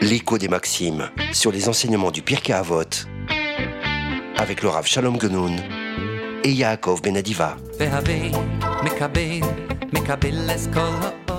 [0.00, 2.82] L'écho des Maximes sur les enseignements du Pirkei Avot
[4.36, 5.56] avec le Rav Shalom Genoun
[6.44, 7.56] et Yaakov Benadiva.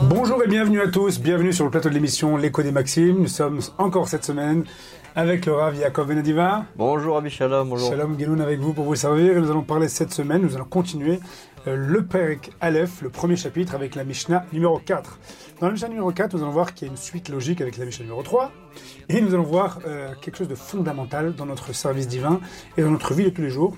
[0.10, 3.20] Bonjour et bienvenue à tous, bienvenue sur le plateau de l'émission L'écho des Maximes.
[3.20, 4.66] Nous sommes encore cette semaine
[5.16, 6.66] avec le Rav Yaakov Benadiva.
[6.75, 7.89] Bonjour Rabbi Shalom, bonjour.
[7.89, 11.19] Shalom Genoun avec vous pour vous servir nous allons parler cette semaine, nous allons continuer
[11.68, 15.19] euh, le Perek Aleph, le premier chapitre avec la Mishnah numéro 4.
[15.61, 17.78] Dans la Mishnah numéro 4, nous allons voir qu'il y a une suite logique avec
[17.78, 18.51] la Mishnah numéro 3
[19.10, 22.41] et nous allons voir euh, quelque chose de fondamental dans notre service divin
[22.77, 23.74] et dans notre vie de tous les jours,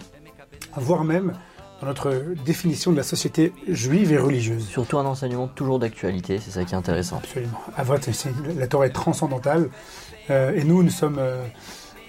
[0.75, 1.33] voire même
[1.81, 2.11] dans notre
[2.43, 4.65] définition de la société juive et religieuse.
[4.65, 7.17] Surtout un enseignement toujours d'actualité, c'est ça qui est intéressant.
[7.17, 7.61] Absolument.
[8.11, 9.69] C'est- la Torah est transcendantale
[10.29, 11.43] et nous, nous sommes, euh,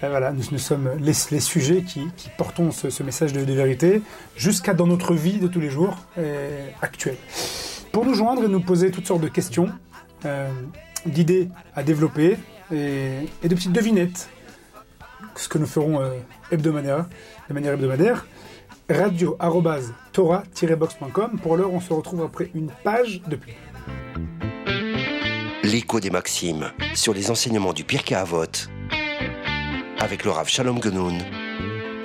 [0.02, 4.02] euh, voilà, nous, sommes les, sujets qui, portons ce, message de, vérité
[4.36, 7.16] jusqu'à dans notre vie de tous les jours euh, actuelle.
[7.92, 9.70] Pour nous joindre et nous poser toutes sortes de questions,
[10.24, 10.50] euh,
[11.06, 12.36] d'idées à développer
[12.72, 14.28] et, de petites devinettes,
[15.36, 16.14] ce que nous ferons euh,
[16.50, 17.06] hebdomadaire,
[17.48, 18.26] de manière hebdomadaire,
[18.90, 21.38] radio-tora-box.com.
[21.42, 23.54] Pour l'heure, on se retrouve après une page de pub.
[25.70, 28.46] L'écho des Maximes sur les enseignements du Pirkei Avot
[29.98, 31.18] avec le Rav Shalom Genoun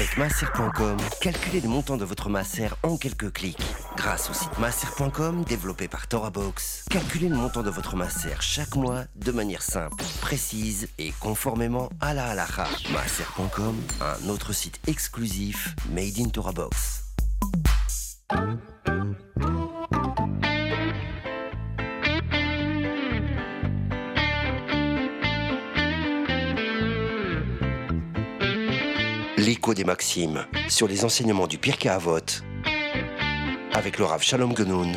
[0.00, 3.60] Avec masser.com, calculez le montant de votre masser en quelques clics.
[3.98, 9.04] Grâce au site masser.com développé par ToraBox, calculez le montant de votre masser chaque mois
[9.14, 12.66] de manière simple, précise et conformément à la halakha.
[12.94, 17.02] Masser.com, un autre site exclusif made in ToraBox.
[29.40, 32.18] L'écho des Maximes sur les enseignements du Pirkei Avot
[33.72, 34.92] avec le Rav Shalom Genoun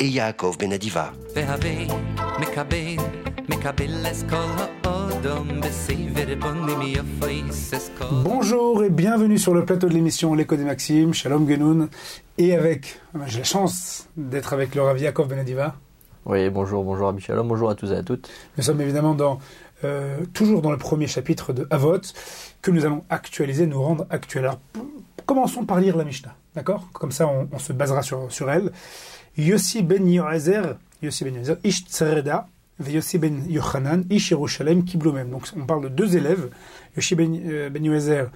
[0.00, 1.12] et Yaakov Benadiva.
[8.24, 11.90] Bonjour et bienvenue sur le plateau de l'émission L'écho des Maximes, Shalom Genoun,
[12.38, 15.74] et avec, j'ai la chance d'être avec le Rav Yaakov Benadiva.
[16.26, 18.30] Oui, bonjour, bonjour Rabbi Shalom, bonjour à tous et à toutes.
[18.56, 19.38] Nous sommes évidemment dans,
[19.84, 22.00] euh, toujours dans le premier chapitre de Avot,
[22.62, 24.44] que nous allons actualiser, nous rendre actuel.
[24.44, 24.60] Alors,
[25.26, 26.88] commençons par lire la Mishnah, d'accord?
[26.92, 28.72] Comme ça, on, se basera sur, elle.
[29.38, 32.48] Yossi ben Yoazer, Yossi ben Yoazer, Ish Tsareda,
[32.78, 35.30] ve Yossi ben Yochanan, Ish Yerushalem, Kiblomem.
[35.30, 36.50] Donc, on parle de deux élèves,
[36.96, 38.30] Yossi ben, euh, ben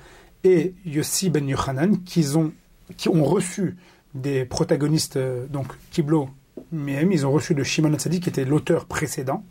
[0.44, 2.52] et Yossi ben Yochanan, qui ont,
[2.96, 3.76] qui ont reçu
[4.14, 6.28] des protagonistes, euh, donc Kiblo,
[6.72, 9.44] Mem, ils ont reçu de Shimon Hatzadi, qui était l'auteur précédent.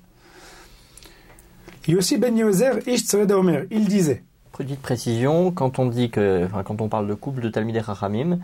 [1.87, 4.23] Yossi ben Yozer, Ish Omer, il disait,
[4.57, 7.79] Petite précision, quand on dit que, enfin, quand on parle de couple de Talmud et
[7.79, 8.39] Rachamim,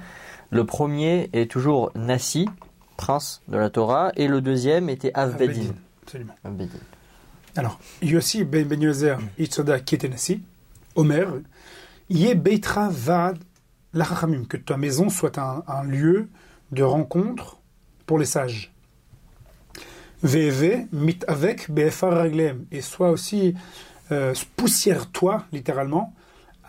[0.50, 2.50] le premier est toujours Nassi,
[2.98, 5.74] prince de la Torah, et le deuxième était Avbedin.
[6.04, 6.34] Absolument.
[6.44, 6.80] Avbedin.
[7.56, 10.42] Alors, Yossi ben ben Yozer, Itzada qui était Nassi,
[10.96, 11.28] Omer,
[12.10, 13.38] Yé Beitra Vad
[13.94, 16.28] Lachachamim, que ta maison soit un, un lieu
[16.72, 17.60] de rencontre
[18.06, 18.74] pour les sages.
[20.24, 23.56] VV, mit avec BFR Raglem, et sois aussi
[24.12, 26.14] euh, poussière-toi, littéralement,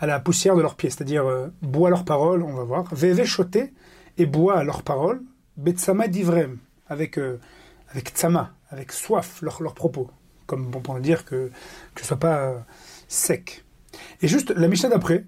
[0.01, 2.93] à la poussière de leurs pieds, c'est-à-dire euh, bois leurs paroles, on va voir.
[2.93, 3.71] VV choté
[4.17, 5.21] et bois leurs paroles,
[5.57, 6.57] Betsama divrem,
[6.87, 7.39] avec, euh,
[7.89, 10.09] avec tsama, avec soif, leurs leurs propos,
[10.47, 11.51] comme on pourrait dire que,
[11.93, 12.57] que ce soit pas euh,
[13.07, 13.63] sec.
[14.21, 15.25] Et juste la Mishnah d'après,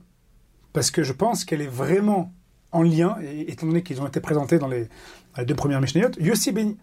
[0.74, 2.34] parce que je pense qu'elle est vraiment
[2.72, 4.90] en lien, étant donné qu'ils ont été présentés dans les,
[5.38, 6.76] les deux premières Mishnayot, Yossi ben,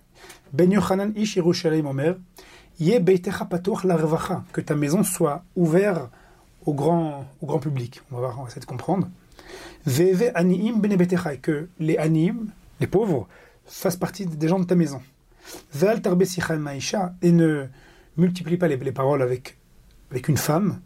[0.53, 2.17] ben Yochanan ish Yerushalayim Omer,
[2.81, 6.11] Ye beitecha patuach la revacha, que ta maison soit ouverte
[6.65, 8.01] au grand, au grand public.
[8.11, 9.07] On va voir, on va essayer de comprendre.
[9.85, 12.47] Veve aniim bene betecha, et que les aniim,
[12.81, 13.29] les pauvres,
[13.67, 15.03] fassent partie des gens de ta maison.
[15.75, 16.25] Ve'al tarbe
[16.59, 17.67] ma'isha, et ne
[18.17, 19.59] multiplie pas les, les paroles avec,
[20.11, 20.81] avec une femme.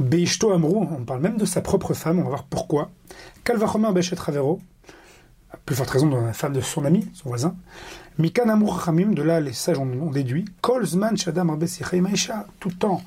[0.00, 2.90] Beishto amrou, on parle même de sa propre femme, on va voir pourquoi.
[3.44, 4.60] Kalvachomer beshet ravero,
[5.52, 7.56] à plus forte raison dans la femme de son ami, son voisin.
[8.18, 10.44] Mikan amour chamim, de là les sages ont, ont déduit.
[10.60, 13.02] Kol zman shadam ma'isha, tout le temps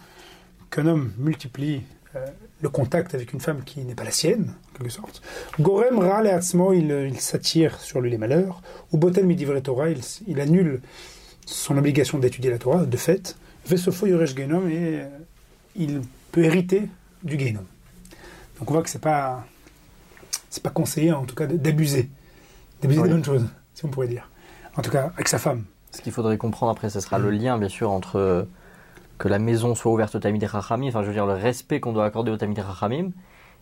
[0.69, 1.83] qu'un homme multiplie
[2.15, 2.25] euh,
[2.61, 5.21] le contact avec une femme qui n'est pas la sienne, en quelque sorte.
[5.59, 8.61] Gorem ra le'atzmo, il, il s'attire sur lui les malheurs.
[8.91, 10.81] Ou botem midivre Torah, il, annule
[11.45, 13.35] son obligation d'étudier la Torah, de fait.
[13.65, 15.07] Vesofo yoresh genom, et euh,
[15.75, 16.01] il
[16.31, 16.87] peut hériter
[17.23, 17.65] du genom.
[18.59, 19.45] Donc on voit que c'est pas
[20.61, 22.09] pas conseillé en tout cas d'abuser,
[22.83, 23.07] d'abuser Oui.
[23.09, 24.29] des bonnes choses, si on pourrait dire.
[24.77, 25.63] En tout cas avec sa femme.
[25.91, 27.35] Ce qu'il faudrait comprendre après, ce sera le Mm.
[27.35, 28.43] lien, bien sûr, entre euh,
[29.19, 31.93] que la maison soit ouverte au Tamid Rachamim, enfin, je veux dire, le respect qu'on
[31.93, 33.11] doit accorder au Tamid Rachamim,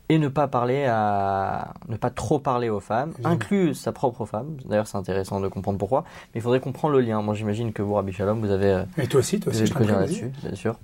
[0.09, 3.35] et ne pas parler à, ne pas trop parler aux femmes, Évidemment.
[3.35, 4.57] inclus sa propre femme.
[4.65, 6.03] D'ailleurs, c'est intéressant de comprendre pourquoi.
[6.33, 7.21] Mais il faudrait comprendre le lien.
[7.21, 9.73] Moi, j'imagine que vous, Rabbi Shalom, vous avez, euh, Et toi aussi, toi aussi, je
[9.73, 10.75] là-dessus, bien sûr.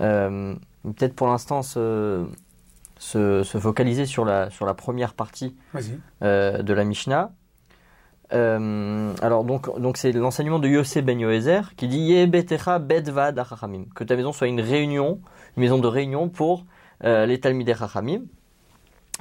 [0.00, 0.54] Euh,
[0.84, 2.24] Peut-être pour l'instant se,
[2.98, 5.56] se, se focaliser sur la, sur la première partie
[6.22, 7.32] euh, de la Mishnah.
[8.34, 13.42] Euh, alors donc donc c'est l'enseignement de Yosef ben Yoézer qui dit Yebetecha bedvad
[13.94, 15.20] que ta maison soit une réunion,
[15.56, 16.66] une maison de réunion pour
[17.04, 18.24] euh, les Talmidei Chachamim.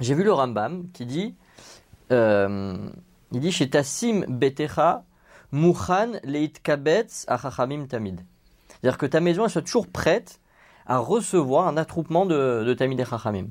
[0.01, 1.35] J'ai vu le Rambam qui dit
[2.11, 2.75] euh,
[3.31, 5.03] il dit chez Tassim betecha
[5.53, 8.19] muchan leitkabetz achachamim tamid.
[8.67, 10.41] C'est-à-dire que ta maison soit toujours prête
[10.85, 13.47] à recevoir un attroupement de, de Talmidei Chachamim.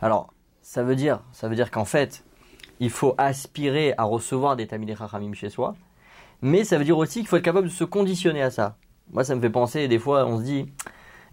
[0.00, 0.32] Alors
[0.62, 2.24] ça veut dire ça veut dire qu'en fait
[2.82, 5.76] il faut aspirer à recevoir des Tamidei Chachamim chez soi,
[6.42, 8.76] mais ça veut dire aussi qu'il faut être capable de se conditionner à ça.
[9.12, 10.66] Moi, ça me fait penser, des fois, on se dit,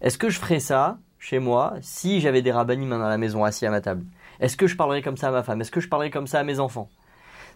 [0.00, 3.66] est-ce que je ferais ça chez moi si j'avais des rabbinim dans la maison assis
[3.66, 4.04] à ma table?
[4.38, 5.60] Est-ce que je parlerais comme ça à ma femme?
[5.60, 6.88] Est-ce que je parlerais comme ça à mes enfants?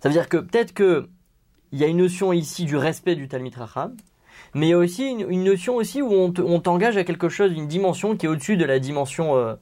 [0.02, 1.08] Ça veut dire que peut-être que
[1.72, 3.96] il y a une notion ici du respect du Talmid Chacham,
[4.54, 7.04] mais il y a aussi une, une notion aussi où on te- on t'engage à
[7.04, 9.54] quelque chose, une dimension qui est au-dessus de la dimension euh,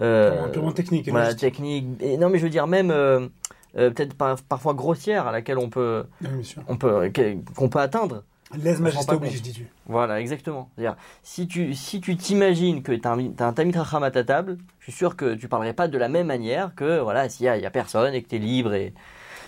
[0.00, 1.08] euh, Purement technique.
[1.08, 1.52] et voilà, logistique.
[1.54, 1.86] technique.
[2.00, 3.28] Et non, mais je veux dire même euh,
[3.76, 6.62] euh, peut-être par- parfois grossière à laquelle on peut, Oui, sûr.
[6.68, 7.10] on peut,
[7.56, 8.24] qu'on peut atteindre.
[8.56, 9.68] Laisse majesté oblige, dis-tu.
[9.86, 10.70] Voilà, exactement.
[10.74, 14.10] C'est-à-dire, si tu, si tu t'imagines que tu as, un- t'as un Tamit Racham à
[14.10, 17.28] ta table, je suis sûr que tu parlerais pas de la même manière que voilà,
[17.28, 18.72] s'il y a, y a personne et que tu es libre.
[18.72, 18.94] Et...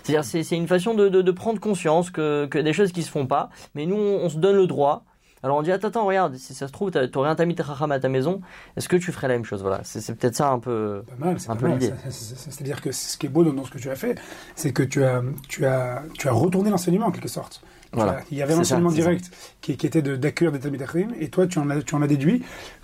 [0.03, 3.01] C'est-à-dire, c'est, c'est une façon de, de, de prendre conscience que, que des choses qui
[3.01, 5.03] se font pas, mais nous, on, on se donne le droit.
[5.43, 7.99] Alors on dit, attends, attends, regarde, si ça se trouve, tu aurais un Tamit à
[7.99, 8.41] ta maison,
[8.77, 9.61] est-ce que tu ferais la même chose?
[9.61, 11.03] Voilà, c'est, peut-être ça un peu.
[11.19, 11.93] Pas mal, Un pas peu l'idée.
[12.05, 14.19] C'est- c'est- c'est- C'est-à-dire que ce qui est beau dans, ce que tu as fait,
[14.55, 17.61] c'est que tu as, tu as, tu as retourné l'enseignement en quelque sorte.
[17.93, 18.13] Voilà.
[18.19, 21.27] as- il y avait l'enseignement direct qui, qui était de- d'accueillir des Talmid Chachamim, et
[21.29, 22.41] toi tu en, as, tu en as déduit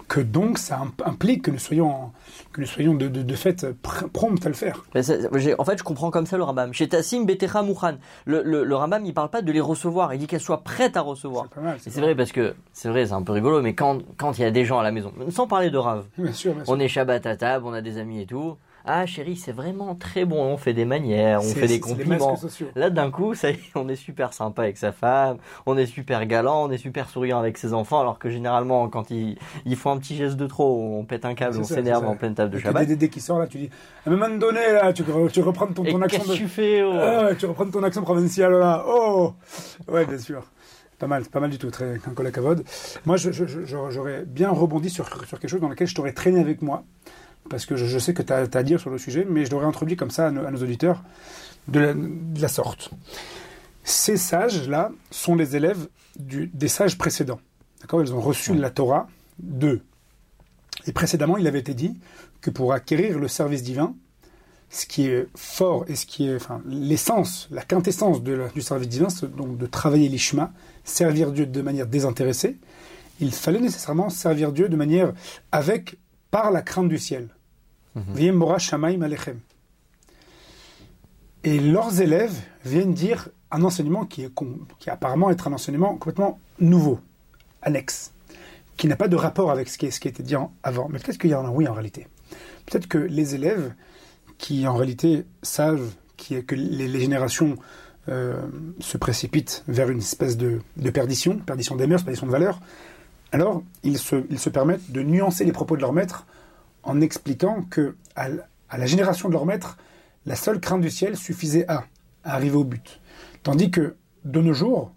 [0.07, 2.13] que donc ça imp- implique que nous soyons, en-
[2.54, 4.86] que nous soyons de, de, de fait pr- prompts à le faire.
[4.95, 6.74] En fait, je comprends comme ça le Rambam.
[6.74, 7.95] Chez Tassim Betecha Mouchan,
[8.25, 10.95] le, le, le Rambam, il parle pas de les recevoir, il dit qu'elles soient prêtes
[10.98, 11.48] à recevoir.
[11.80, 14.45] C'est vrai parce que, c'est vrai, c'est un peu rigolo, mais quand quand il y
[14.45, 16.25] a des gens à la maison, sans parler de Rav, mal.
[16.27, 16.74] Bien sûr, bien sûr.
[16.74, 18.56] on est Shabbat à table, on a des amis et tout.
[18.89, 22.39] Ah chérie, c'est vraiment très bon, on fait des manières, on fait des compliments.
[22.75, 25.86] Là, d'un coup, ça y est, on est super sympa avec sa femme, on est
[25.86, 29.75] super galant, on est super souriant avec ses enfants, alors que généralement, quand ils, ils
[29.75, 32.51] font un petit geste de trop, on pète un câble, on s'énerve en pleine table
[32.51, 32.88] de Shabbat.
[32.88, 33.69] des Dédé qui sort là, tu dis,
[34.06, 36.33] à un moment donné là, tu, tu reprends ton, ton accent qu'est-ce de...
[36.33, 36.94] que tu fais oh?
[36.94, 38.86] Ah tu reprends ton accent provincial là.
[38.88, 39.33] Oh
[39.90, 40.44] Ouais, bien sûr.
[41.00, 42.63] Pas mal, pas mal du tout, très un collègue Kavod.
[43.06, 46.85] Moi, j'aurais bien rebondi sur, sur quelque chose dans lequel je t'aurais traîné avec moi,
[47.49, 49.51] parce que je, je sais que tu as, à dire sur le sujet, mais je
[49.51, 51.04] l'aurais introduit comme ça à nos, à nos auditeurs
[51.68, 52.92] de la, de la sorte.
[53.83, 55.87] Ces sages-là sont les élèves
[56.19, 57.39] du- des sages précédents.
[57.81, 58.01] D'accord?
[58.01, 59.07] Ils ont reçu la Torah
[59.39, 59.81] d'eux.
[60.85, 61.97] Et précédemment, il avait été dit
[62.42, 63.95] que pour acquérir le service divin,
[64.69, 68.61] ce qui est fort et ce qui est, enfin, l'essence, la quintessence de la- du
[68.61, 70.51] service divin, c'est donc de travailler l'ishma,
[70.83, 72.57] servir Dieu de manière désintéressée.
[73.19, 75.13] Il fallait nécessairement servir Dieu de manière
[75.51, 75.97] avec,
[76.31, 77.30] par la crainte du ciel.
[81.44, 82.35] Et leurs élèves
[82.66, 84.31] viennent dire un enseignement qui est,
[84.80, 86.99] qui apparemment être un enseignement complètement nouveau,
[87.61, 88.11] annexe,
[88.75, 90.89] qui n'a pas de rapport avec ce qui, ce qui était dit avant.
[90.89, 92.07] Mais peut-être qu'il y en a oui en réalité.
[92.66, 93.73] Peut-être que les élèves
[94.37, 97.56] qui en réalité savent qui, que les, les générations
[98.09, 98.42] euh,
[98.80, 102.59] se précipitent vers une espèce de, de perdition, perdition des mœurs, perdition de valeurs,
[103.31, 106.25] alors ils se, ils se permettent de nuancer les propos de leur maître
[106.87, 109.77] en expliquant que à, la génération de leur maître,
[110.25, 111.85] la seule crainte du ciel suffisait à,
[112.23, 112.99] arriver au but.
[113.44, 114.94] Tandis que de nos jours,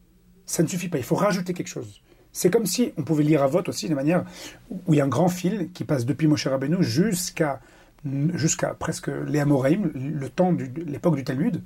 [0.46, 2.00] ça ne suffit pas, il faut rajouter quelque chose.
[2.32, 4.24] C'est comme si on pouvait lire à vote aussi de manière
[4.70, 7.60] où il y a un grand fil qui passe depuis Moshe Rabbeinu jusqu'à
[8.78, 11.60] presque les Amoraïm, le temps de l'époque du Talmud.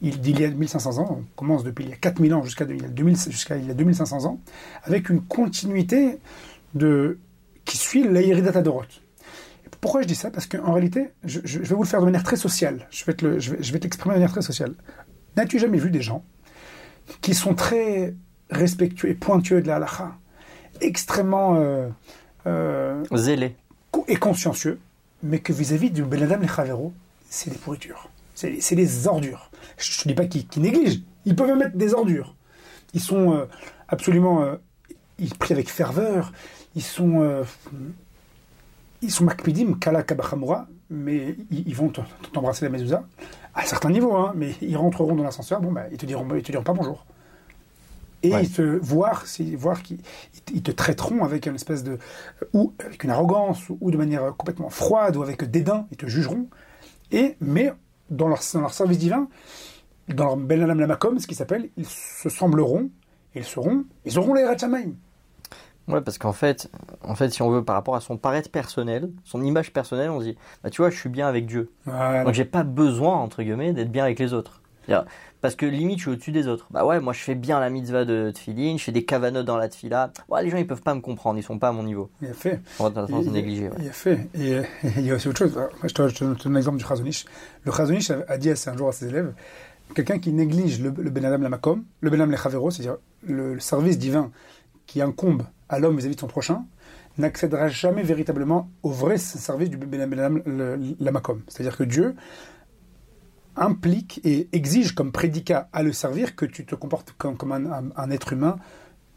[0.00, 2.64] il, d'il y a 1500 ans, on commence depuis il y a 4000 ans jusqu'à
[2.64, 4.40] 2000 jusqu'à il y a 2500 ans,
[4.84, 6.18] avec une continuité
[7.64, 8.84] qui suit l'Aïridata Dorot.
[9.80, 10.30] Pourquoi je dis ça?
[10.30, 12.86] Parce qu'en réalité, je, vais vous le faire de manière très sociale.
[12.90, 14.74] Je vais te le- je vais, je vais te l'exprimer de manière très sociale.
[15.36, 16.24] N'as-tu jamais vu des gens
[17.20, 18.14] qui sont très
[18.50, 20.16] respectueux et pointueux de la halakha,
[20.80, 21.88] extrêmement euh,
[22.46, 23.56] euh, Zélé.
[23.90, 24.78] co- et consciencieux,
[25.22, 26.92] mais que vis-à-vis du Ben Adam les Chavero,
[27.28, 28.08] c'est des pourritures.
[28.34, 29.50] C'est des ordures.
[29.78, 31.02] Je ne te dis pas qu'ils négligent.
[31.24, 32.34] Ils peuvent mettre des ordures.
[32.94, 33.46] Ils sont euh,
[33.88, 34.46] absolument.
[35.18, 36.32] ils prient avec ferveur.
[36.74, 37.44] Ils sont.
[39.02, 42.00] Ils sont makpidim, kala kabachamura, mais ils, vont te-
[42.32, 43.04] t'embrasser la mezouza
[43.54, 46.42] à certains niveaux, hein, mais ils rentreront dans l'ascenseur, bon, bah, ils te diront, ils
[46.42, 47.06] te diront pas bonjour.
[48.22, 48.44] Et Ouais.
[48.44, 49.98] ils te voir, si- voir qu'ils
[50.52, 51.98] ils te- traiteront avec une espèce de
[52.52, 56.06] ou avec une arrogance ou, ou de manière complètement froide ou avec dédain, ils te
[56.06, 56.48] jugeront.
[57.12, 57.72] Et mais
[58.10, 59.28] dans leur, dans leur service divin,
[60.08, 62.90] dans leur Ben Adam Lamakom, ce qui s'appelle, ils se sembleront,
[63.34, 64.92] ils seront, ils auront les Ratchamaim.
[65.88, 66.70] Ouais, parce qu'en fait,
[67.02, 70.20] en fait, si on veut, par rapport à son paraître personnel, son image personnelle, on
[70.20, 71.70] se dit, bah, tu vois, je suis bien avec Dieu.
[71.84, 72.24] Voilà.
[72.24, 74.60] Donc j'ai pas besoin, entre guillemets, d'être bien avec les autres.
[75.42, 76.66] Parce que limite, je suis au-dessus des autres.
[76.70, 79.56] Bah ouais, moi je fais bien la mitzvah de tefillin, je fais des kavanot dans
[79.56, 80.10] la tefila.
[80.28, 82.08] Ouais, les gens ils peuvent pas me comprendre, ils sont pas à mon niveau.
[82.22, 82.60] Il a fait.
[82.78, 82.84] C'est
[83.22, 83.68] Il- négligé.
[83.68, 83.74] ouais.
[83.80, 84.28] Il a fait.
[84.34, 84.60] Et
[84.96, 85.56] il y a aussi autre chose.
[85.56, 87.26] Alors, je te, je te donne un exemple du Chazonish.
[87.64, 89.34] Le Chazonish a, dit un jour à ses élèves
[89.94, 93.60] quelqu'un qui néglige le, le Ben Adam Lamakom, le Ben Adam Lechavero, c'est-à-dire le, le
[93.60, 94.30] service divin
[94.86, 96.64] qui incombe à l'homme vis-à-vis de son prochain,
[97.18, 101.42] n'accédera jamais véritablement au vrai service du Ben Adam le- Lamakom.
[101.48, 102.14] C'est-à-dire que Dieu
[103.56, 108.32] implique et exige comme prédicat à le servir que tu te comportes comme, un, être
[108.32, 108.58] humain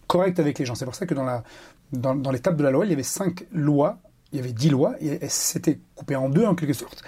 [0.08, 0.76] correct avec les gens.
[0.76, 1.44] C'est pour ça que dans, la,
[1.92, 4.00] dans, dans tables de la loi, il y avait cinq lois,
[4.32, 7.04] il y avait dix lois, et, et c'était coupé en deux en quelque sorte.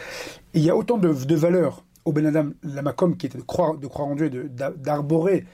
[0.53, 3.43] Et il y a autant de, de valeurs au Ben Adam Lamakom qui était de
[3.43, 5.45] croire, de croire en Dieu, de- d'a- d'arborer,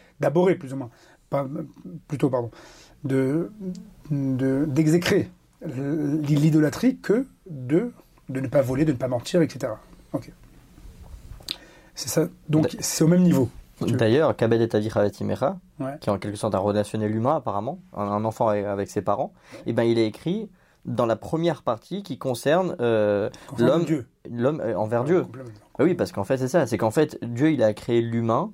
[0.55, 0.89] plus ou moins,
[2.07, 2.49] plutôt pardon,
[3.03, 3.51] de
[4.11, 5.29] de- d'exécrer
[5.65, 7.91] l'idolâtrie que de,
[8.29, 9.73] de ne pas voler, de ne pas mentir, etc.
[10.13, 10.31] Ok.
[11.95, 12.27] C'est ça.
[12.49, 13.49] Donc c'est au même niveau.
[13.81, 14.69] D'ailleurs, Kabed et
[15.79, 15.97] Ouais.
[16.01, 19.31] qui est en quelque sorte un relationnel humain apparemment, un, enfant avec, ses parents,
[19.67, 20.49] et ben il est écrit
[20.85, 24.07] dans la première partie qui concerne euh, l'homme Dieu.
[24.31, 25.21] l'homme euh, envers Dieu.
[25.23, 25.51] Complètement.
[25.77, 26.65] Ah oui, parce qu'en fait, c'est ça.
[26.65, 28.51] C'est qu'en fait, Dieu, il a créé l'humain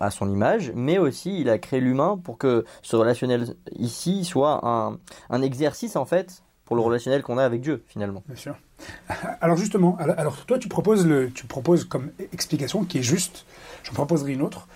[0.00, 4.60] à son image, mais aussi il a créé l'humain pour que ce relationnel ici soit
[4.66, 4.98] un,
[5.28, 8.22] un exercice, en fait, pour le relationnel qu'on a avec Dieu, finalement.
[8.26, 8.56] Bien sûr.
[9.40, 13.44] Alors justement, alors, toi tu proposes, le, tu proposes comme explication qui est juste,
[13.82, 14.68] j'en proposerai une autre,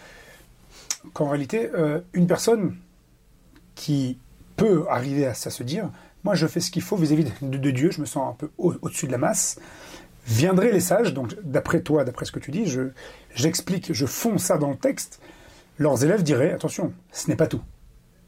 [1.14, 2.76] qu'en réalité, euh, une personne
[3.74, 4.18] qui
[4.56, 5.88] peut arriver à, ça se dire,
[6.22, 8.74] moi je fais ce qu'il faut vis-à-vis de, Dieu, je me sens un peu au-
[8.82, 9.58] au-dessus de la masse,
[10.26, 12.90] viendraient les sages, donc d'après toi, d'après ce que tu dis, je,
[13.34, 15.20] j'explique, je fonds ça dans le texte,
[15.78, 17.62] leurs élèves diraient, attention, ce n'est pas tout.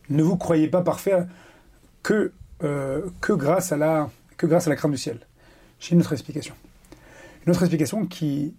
[0.09, 1.27] Ne vous croyez pas parfait
[2.03, 5.21] que, euh, que, grâce à la, que grâce à la crainte du ciel.
[5.81, 6.55] J'ai une autre explication.
[7.45, 8.55] Une autre explication qui,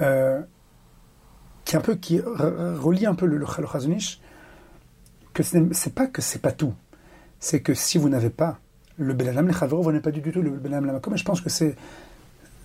[0.00, 0.40] euh,
[1.64, 3.46] qui un peu qui re- relie un peu le, le,
[5.32, 6.74] que ce n'est pas que c'est pas tout.
[7.40, 8.58] C'est que si vous n'avez pas
[8.98, 11.14] le Belanam le Chavero, vous n'avez pas du tout le Belanam le Makom.
[11.14, 11.76] Et je pense que c'est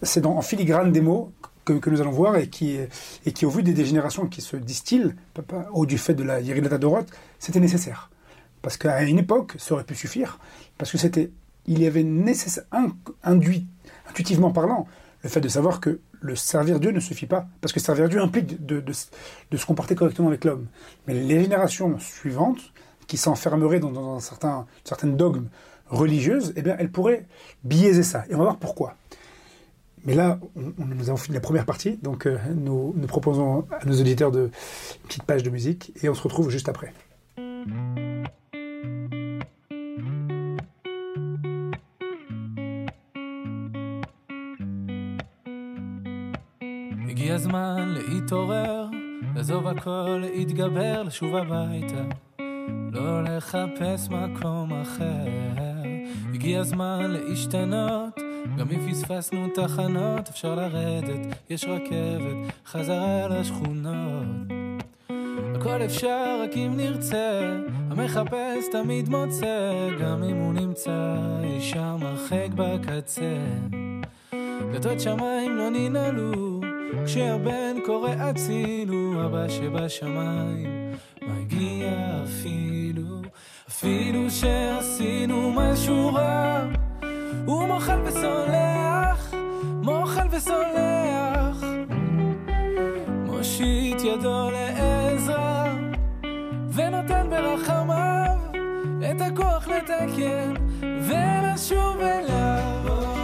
[0.02, 1.32] c'est en filigrane des mots
[1.66, 2.78] que, nous allons voir et qui,
[3.26, 5.14] et qui, au vu des, des générations qui se distillent,
[5.74, 7.06] au du fait de la Yeridata Dorot,
[7.40, 8.10] c'était nécessaire.
[8.62, 10.40] Parce qu'à une époque, ça aurait pu suffire,
[10.78, 11.32] parce que c'était,
[11.66, 13.68] il y avait nécessaire, in- induit,
[14.10, 14.88] intuitivement parlant,
[15.24, 18.22] le fait de savoir que le servir Dieu ne suffit pas, parce que servir Dieu
[18.22, 20.68] implique de, se comporter correctement avec l'homme.
[21.06, 22.72] Mais les générations suivantes,
[23.08, 25.48] qui s'enfermeraient dans, dans un certain, certaines dogmes
[25.90, 27.26] religieuses, eh bien, elles pourraient
[27.64, 28.26] biaiser ça.
[28.30, 28.96] Et on va voir pourquoi.
[30.07, 33.67] Mais là, on, on- nous avons fini la première partie, donc euh, nous, nous proposons
[33.81, 34.45] à nos auditeurs de
[35.03, 36.93] une petite page de musique, et on se retrouve juste après.
[47.09, 48.87] הגיע הזמן להתעורר,
[49.37, 52.03] לעזוב הכל, להתגבר, לשוב הביתה.
[52.93, 55.25] לא לחפש מקום אחר.
[56.35, 58.21] הגיע הזמן להשתנות,
[58.58, 64.26] גם אם פספסנו תחנות, אפשר לרדת, יש רכבת, חזרה לשכונות.
[65.56, 67.58] הכל אפשר רק אם נרצה,
[67.90, 73.38] המחפש תמיד מוצא, גם אם הוא נמצא אי שם הרחק בקצה.
[74.72, 76.62] דלתות שמיים לא ננעלו,
[77.06, 83.22] כשהבן קורא הצילו, אבא שבשמיים מגיע אפילו,
[83.70, 86.68] אפילו שעשינו משהו רע,
[87.46, 89.34] הוא מוחל וסולח,
[89.84, 91.64] מוחל וסולח.
[93.26, 95.74] מושיט ידו לעזרה,
[96.74, 98.38] ונותן ברחמיו
[99.12, 103.17] את הכוח לתקן ולשוב אליו.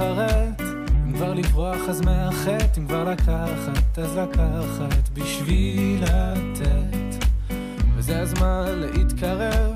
[0.00, 0.60] להתחרט,
[1.06, 7.24] אם כבר לברוח אז מהחטא, אם כבר לקחת אז לקחת בשביל לתת.
[7.96, 9.72] וזה הזמן להתקרב,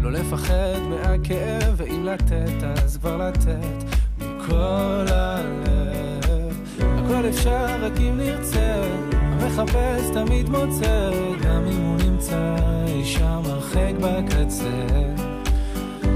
[0.00, 3.84] לא לפחד מהכאב, ואם לתת אז כבר לתת
[4.18, 6.60] מכל הלב.
[6.78, 11.10] הכל אפשר רק אם נרצה, המחפש תמיד מוצא,
[11.42, 12.56] גם אם הוא נמצא
[12.86, 14.86] אי שם הרחק בקצה.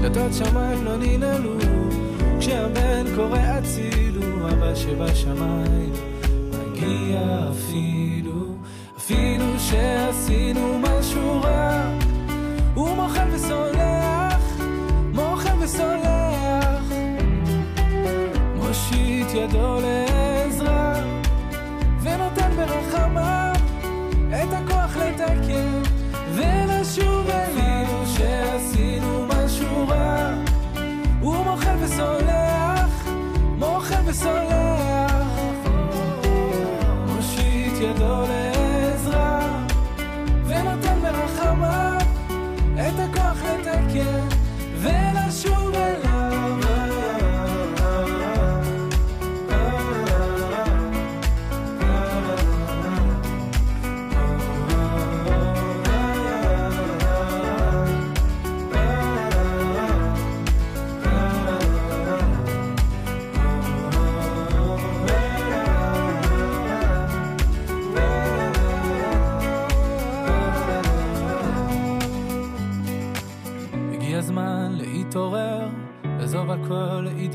[0.01, 1.53] דלתות שמיים לא ננעלו,
[2.41, 5.93] כשהבן קורא הצילו, אבא שבשמיים
[6.51, 7.19] מגיע
[7.51, 8.55] אפילו,
[8.97, 11.91] אפילו שעשינו משהו רע,
[12.73, 14.57] הוא מוחל וסולח,
[15.13, 16.83] מוחל וסולח,
[18.55, 19.90] מושיט ידו לעזרה,
[34.11, 34.50] the sun.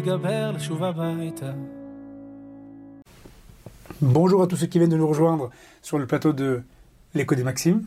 [0.06, 1.52] להתגבר, לשוב הביתה.
[4.02, 5.46] Bonjour à tous ceux qui viennent de nous rejoindre
[5.88, 6.64] sur le plateau de
[7.14, 7.82] l'écho des Maximes,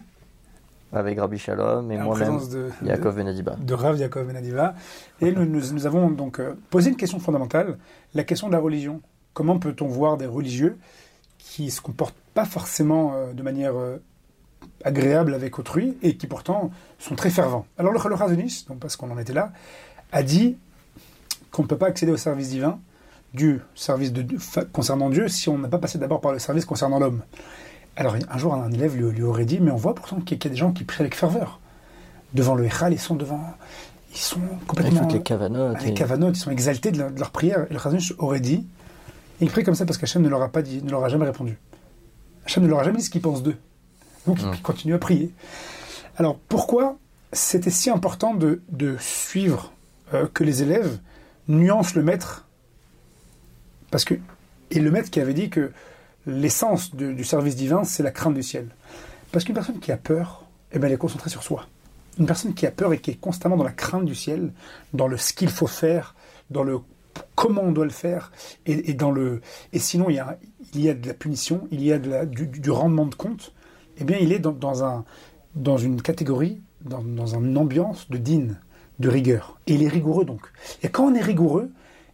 [0.92, 3.56] Avec Rabbi Shalom et en moi-même, présence de, Yaakov Benadiba.
[3.70, 4.66] de Rav Yaakov Benadiva.
[5.20, 7.78] Et nous, nous- nous avons donc euh, posé une question fondamentale,
[8.14, 8.96] la question de la religion.
[9.36, 10.74] Comment peut-on voir des religieux
[11.38, 13.96] qui se comportent pas forcément euh, de manière euh,
[14.84, 16.70] agréable avec autrui et qui pourtant
[17.06, 19.46] sont très fervents Alors le Chalor Hazonis, donc parce qu'on en était là,
[20.12, 20.48] a dit
[21.51, 22.79] qu'on ne peut pas accéder au service divin
[23.33, 24.25] du service de,
[24.73, 27.21] concernant Dieu si on n'a pas passé d'abord par le service concernant l'homme.
[27.95, 30.47] Alors un jour un élève lui, lui aurait dit, mais on voit pourtant qu'il y
[30.47, 31.59] a des gens qui prient avec ferveur.
[32.33, 33.41] Devant le Echal, ils sont devant...
[34.11, 35.01] Ils sont Avec complètement...
[35.01, 35.75] toutes les cavanotes.
[35.75, 37.67] Avec et- Kavanot, ils sont exaltés de leur, de leur prière.
[37.69, 38.65] Et le Chazanish aurait dit,
[39.41, 41.09] et il prie comme ça parce qu'Hachem ne leur a pas dit, ne leur a
[41.09, 41.57] jamais répondu.
[42.45, 43.57] Hachem ne leur a jamais dit ce qu'il pense d'eux.
[44.25, 44.51] Donc Mm.
[44.55, 45.31] il continue à prier.
[46.17, 46.97] Alors pourquoi
[47.33, 49.71] c'était si important de, de suivre
[50.15, 50.97] euh, que les élèves
[51.49, 52.47] nuancent le maître
[53.91, 54.15] Parce que
[54.71, 55.71] et le maître qui avait dit que
[56.25, 58.67] l'essence du service divin, c'est la crainte du ciel.
[59.31, 61.67] Parce qu'une personne qui a peur, eh ben, elle est concentrée sur soi.
[62.19, 64.51] Une personne qui a peur et qui est constamment dans la crainte du ciel,
[64.93, 66.15] dans le ce qu'il faut faire,
[66.49, 66.79] dans le
[67.35, 68.31] comment on doit le faire,
[68.65, 69.41] et, dans le
[69.73, 70.37] et sinon il y a,
[70.73, 73.53] il y a de la punition, il y a du, rendement de compte,
[73.97, 75.05] eh bien il est dans, un
[75.55, 78.55] dans une catégorie, dans, dans une ambiance de din,
[78.99, 79.59] de rigueur.
[79.67, 80.41] Et il est rigoureux donc.
[80.83, 81.69] Et quand on est rigoureux,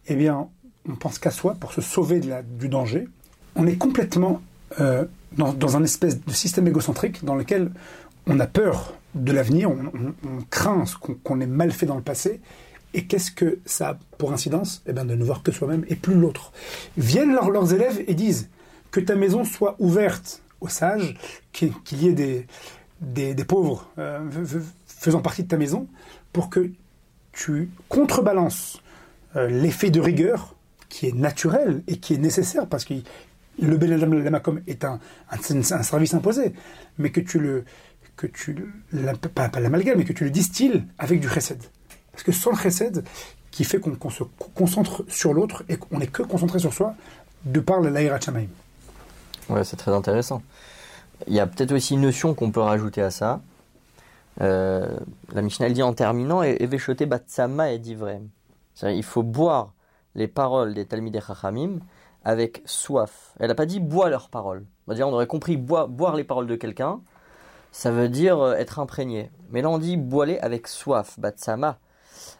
[0.08, 0.48] eh bien
[0.88, 3.08] on pense qu'à soi pour se sauver de la, du danger.
[3.56, 4.40] On est complètement
[4.80, 5.04] euh,
[5.36, 7.70] dans, dans un espèce de système égocentrique dans lequel
[8.26, 11.96] on a peur de l'avenir, on, on- on craint qu'on qu'on ait mal fait dans
[11.96, 12.40] le passé.
[12.94, 14.82] Et qu'est-ce que ça a pour incidence?
[14.86, 16.52] Eh bien, de ne voir que soi-même et plus l'autre.
[16.96, 18.48] Viennent leurs- élèves et disent
[18.90, 21.16] que ta maison soit ouverte aux sages,
[21.52, 22.46] qu'il y ait des,
[23.34, 24.20] des, pauvres euh,
[24.86, 25.86] faisant partie de ta maison,
[26.36, 26.70] pour que
[27.32, 28.82] tu contrebalances
[29.36, 30.54] euh, l'effet de rigueur
[30.90, 32.92] qui est naturel et qui est nécessaire parce que
[33.58, 36.52] le Bel Lamakom est un, un, un service imposé,
[36.98, 37.64] mais que tu le
[38.16, 38.54] que tu
[39.34, 41.62] pas, pas l'amalgame, mais que tu le distilles avec du chesed.
[42.12, 43.02] Parce que sans le chesed,
[43.50, 46.94] qui fait qu'on se concentre sur l'autre et qu'on n'est que concentré sur soi,
[47.46, 48.48] de par la Laïra Chamaim.
[49.48, 50.42] Ouais, c'est très intéressant.
[51.28, 53.40] Il y a peut-être aussi une notion qu'on peut rajouter à ça.
[54.40, 54.98] Euh,
[55.32, 58.28] la Mishnah dit en terminant Eveshote batsama et divrem.
[58.82, 59.72] Il faut boire
[60.14, 61.78] les paroles des Talmidei Chachamim
[62.24, 63.34] avec soif.
[63.38, 64.66] Elle n'a pas dit bois leurs paroles.
[64.88, 67.00] On, aurait compris boire, boire les paroles de quelqu'un,
[67.72, 69.30] ça veut dire euh, être imprégné.
[69.50, 71.78] Mais là, on dit boiler avec soif, batsama.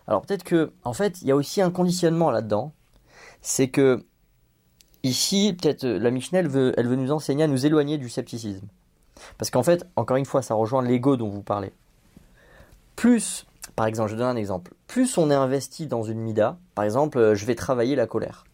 [0.07, 2.73] Alors peut-être que, en fait, il y a aussi un conditionnement là-dedans.
[3.43, 4.05] C'est que
[5.03, 8.09] ici, peut-être euh, la Mishnah, elle veut, elle veut nous enseigner à nous éloigner du
[8.09, 8.67] scepticisme.
[9.39, 11.73] Parce qu'en fait, encore une fois, ça rejoint l'ego dont vous parlez.
[12.97, 16.85] Plus, par exemple, je donne un exemple, plus on est investi dans une mida, par
[16.85, 18.45] exemple, euh, je vais travailler la colère.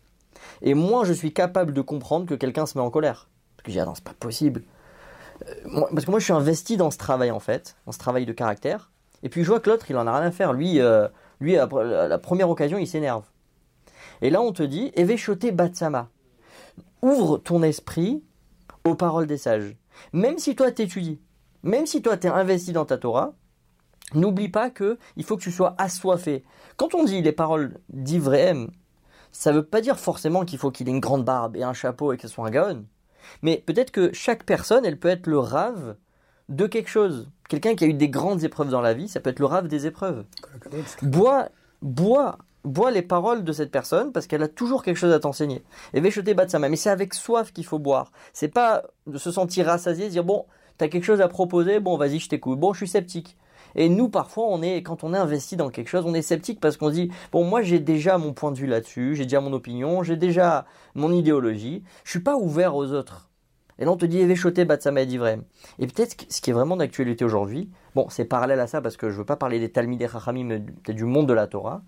[0.62, 3.28] Et moins je suis capable de comprendre que quelqu'un se met en colère.
[3.56, 4.64] Parce que je dis, ah non, c'est pas possible.
[5.48, 8.26] Euh, parce que moi, je suis investi dans ce travail, en fait, dans ce travail
[8.26, 8.90] de caractère.
[9.22, 10.52] Et puis je vois que l'autre, il en a rien à faire.
[10.52, 11.06] Lui, euh,
[11.40, 13.24] lui à la la première occasion, il s'énerve.
[14.20, 16.08] Et là, on te dit, Eveshote Batsama.
[17.02, 18.22] Ouvre ton esprit
[18.84, 19.76] aux paroles des sages.
[20.12, 21.20] Même si toi t'étudies,
[21.62, 23.34] même si toi t'es investi dans ta Torah,
[24.14, 26.44] n'oublie pas que il faut que tu sois assoiffé.
[26.76, 28.68] Quand on dit les paroles d'Ivraim,
[29.32, 32.12] ça veut pas dire forcément qu'il faut qu'il ait une grande barbe et un chapeau
[32.12, 32.84] et ce soit un gaon.
[33.42, 35.96] Mais peut-être que chaque personne, elle peut être le rave
[36.48, 37.30] de quelque chose.
[37.48, 39.68] Quelqu'un qui a eu des grandes épreuves dans la vie, ça peut être le rave
[39.68, 40.24] des épreuves
[41.02, 41.48] bois,
[41.80, 45.62] bois, bois les paroles de cette personne parce qu'elle a toujours quelque chose à t'enseigner.
[45.94, 48.12] Et Veshote Batsama, mais c'est avec soif qu'il faut boire.
[48.32, 50.46] C'est pas de se sentir rassasié, se dire bon,
[50.78, 52.58] t'as quelque chose à proposer, bon vas-y je t'écoute.
[52.58, 53.36] Bon, je suis sceptique.
[53.74, 56.60] Et nous, parfois, on est, quand on est investi dans quelque chose, on est sceptique
[56.60, 59.40] parce qu'on se dit, bon, moi, j'ai déjà mon point de vue là-dessus, j'ai déjà
[59.40, 63.30] mon opinion, j'ai déjà mon idéologie, je suis pas ouvert aux autres.
[63.78, 65.42] Et là, on te dit, Eveshote Batsama et Divrem.
[65.78, 69.10] Et peut-être ce qui est vraiment d'actualité aujourd'hui, bon, c'est parallèle à ça parce que
[69.10, 71.82] je veux pas parler des Talmud et Chachamim, mais du monde de la Torah,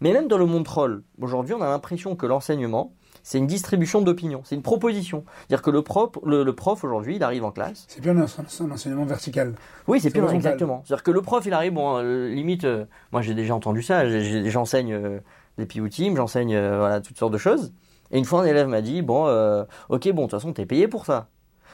[0.00, 4.00] mais même dans le monde troll, aujourd'hui, on a l'impression que l'enseignement, c'est une distribution
[4.02, 5.24] d'opinions, c'est une proposition.
[5.48, 7.84] C'est-à-dire que le prof, le, le prof aujourd'hui, il arrive en classe.
[7.88, 9.54] C'est bien un, un enseignement vertical.
[9.88, 10.36] Oui, c'est plus horizontal.
[10.52, 10.82] exactement.
[10.84, 14.04] C'est-à-dire que le prof, il arrive, bon, euh, limite, euh, moi j'ai déjà entendu ça,
[14.48, 15.20] j'enseigne euh,
[15.58, 17.72] des pioutines, j'enseigne euh, voilà, toutes sortes de choses.
[18.10, 19.24] Et une fois, un élève m'a dit, bon,
[19.88, 21.28] ok, bon, de toute façon, t'es payé pour ça.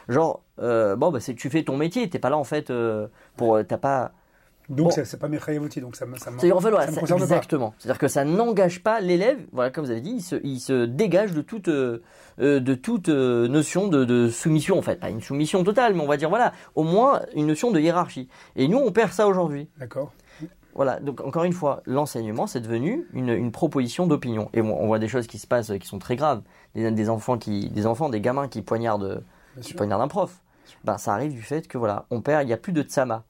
[0.09, 2.70] Genre, bon, bah, c'est tu fais ton métier, t'es pas là en fait
[3.37, 4.12] pour, t'as pas.
[4.68, 4.90] Donc Bon.
[5.05, 7.24] c'est pas Mechayevoti, donc ça ça C'est en fait, voilà, ça me c'est concerne pas.
[7.26, 7.74] exactement.
[7.79, 9.38] C'est-à-dire que ça n'engage pas l'élève.
[9.52, 12.02] Voilà, comme vous avez dit, il se, il se dégage de toute, euh,
[12.40, 16.02] euh, de toute euh, notion de, de soumission en fait, pas une soumission totale, mais
[16.02, 18.29] on va dire voilà, au moins une notion de hiérarchie.
[18.57, 19.68] Et nous, on perd ça aujourd'hui.
[19.79, 20.12] D'accord.
[20.74, 24.50] Voilà, donc encore une fois, l'enseignement, c'est devenu une, une proposition d'opinion.
[24.52, 26.42] Et on, on voit des choses qui se passent qui sont très graves.
[26.74, 29.22] Des, des enfants qui, des enfants, des gamins qui poignardent,
[29.62, 30.42] qui poignardent un prof.
[30.85, 33.24] Ben, ça arrive du fait que voilà, on perd, il n'y a plus de tsama.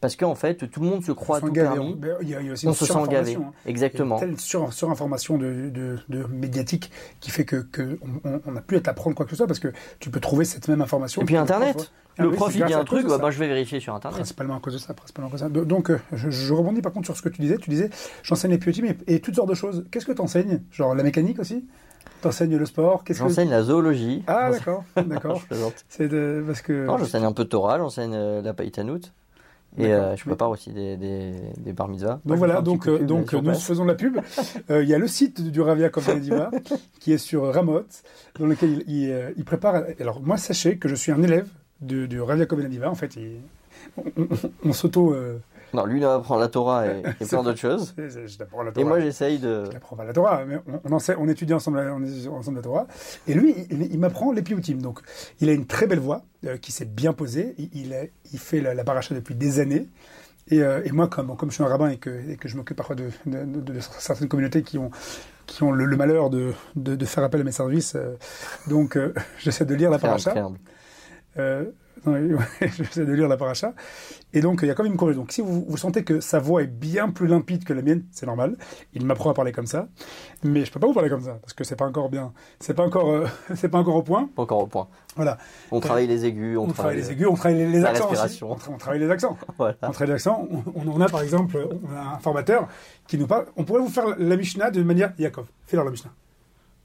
[0.00, 1.92] Parce qu'en fait, tout le monde se croit On tout gavé, permis.
[1.94, 3.34] on- ben, Il y a, il y a aussi On une se sent gavé.
[3.36, 3.52] hein.
[3.66, 4.16] Exactement.
[4.18, 7.98] Il y a telle sur, surinformation de, de, de médiatique qui fait que, que
[8.46, 10.68] on- n'a plus à t'apprendre quoi que ce soit parce que tu peux trouver cette
[10.68, 11.22] même information.
[11.22, 11.92] Et puis prof- Internet.
[12.20, 14.16] Le prof, il dit un truc, bah, bah, je vais vérifier sur Internet.
[14.18, 15.50] Principalement à cause de ça, principalement à cause de ça.
[15.50, 17.58] Do- Donc, euh, je, je rebondis par contre sur ce que tu disais.
[17.58, 17.90] Tu disais,
[18.24, 19.84] j'enseigne les piotimes et, et toutes sortes de choses.
[19.92, 21.64] Qu'est-ce que tu enseignes Genre la mécanique aussi?
[22.20, 23.04] T'enseignes le sport?
[23.04, 23.28] Qu'est-ce que...
[23.28, 24.24] J'enseigne la zoologie.
[24.26, 25.36] Ah, J'enseigne- d'accord, d'accord.
[25.42, 25.84] je plaisante.
[25.88, 26.42] C'est de...
[26.44, 26.86] parce que...
[26.86, 29.00] Non, j'enseigne un peu de Torah, j'enseigne euh, la païtanout.
[29.78, 32.20] Et euh, je prépare aussi des, des, des bar mitzvahs.
[32.24, 33.62] Donc voilà, donc, euh, pub, donc sur nous place.
[33.62, 34.18] faisons la pub.
[34.70, 36.50] Euh, Il y a le site du Ravia Diva
[37.00, 37.82] qui est sur Ramot,
[38.38, 39.84] dans lequel il, il, euh, il prépare.
[40.00, 41.48] Alors moi, sachez que je suis un élève
[42.08, 42.90] du Ravia Diva.
[42.90, 43.40] En fait, il-
[43.96, 45.14] on, on- on s'auto.
[45.74, 47.94] Non, lui, il apprend la Torah et, plein d'autres choses.
[47.96, 49.64] je- je t'apprends la Et moi, j'essaye de.
[49.66, 52.28] Je n'apprends pas la Torah, mais on, on, enseigne- on étudie ensemble, la- on étudie
[52.28, 52.86] ensemble la Torah.
[53.26, 54.78] Et lui, il, il m'apprend les pioutines.
[54.78, 55.00] Donc,
[55.40, 57.54] il a une très belle voix euh, qui s'est bien posée.
[57.58, 59.88] Il, il, a- il fait la, la paracha depuis des années.
[60.50, 62.56] Et, euh, et moi, comme, comme je suis un rabbin et que, et que je
[62.56, 64.90] m'occupe parfois de, de, de- de certaines communautés qui ont,
[65.44, 66.54] qui ont le, le malheur de,
[67.04, 68.14] faire appel à mes services, euh,
[68.66, 70.30] donc euh, j'essaie de lire la paracha.
[72.60, 73.74] j'essaie de lire la paracha.
[74.32, 75.16] Et donc, il y a quand même une corrige.
[75.16, 78.04] Donc, si vous, vous sentez que sa voix est bien plus limpide que la mienne,
[78.10, 78.56] c'est normal.
[78.92, 79.88] Il m'apprend à parler comme ça.
[80.44, 82.32] Mais je peux pas vous parler comme ça, parce que c'est pas encore bien.
[82.60, 84.28] C'est pas encore, euh, c'est pas encore au point.
[84.34, 84.88] Pas encore au point.
[85.16, 85.38] Voilà.
[85.70, 88.44] On travaille les aigus, on, On, travaille les aigus, on travaille les, accents aussi.
[88.44, 89.36] On, tra- on travaille les accents.
[89.58, 89.76] Voilà.
[89.82, 90.46] On travaille les accents.
[90.50, 92.68] On, on en a, par exemple, on a un formateur
[93.06, 93.46] qui nous parle.
[93.56, 95.46] On pourrait vous faire la Mishnah de manière Yaakov.
[95.66, 96.12] Fais-leur la Mishnah.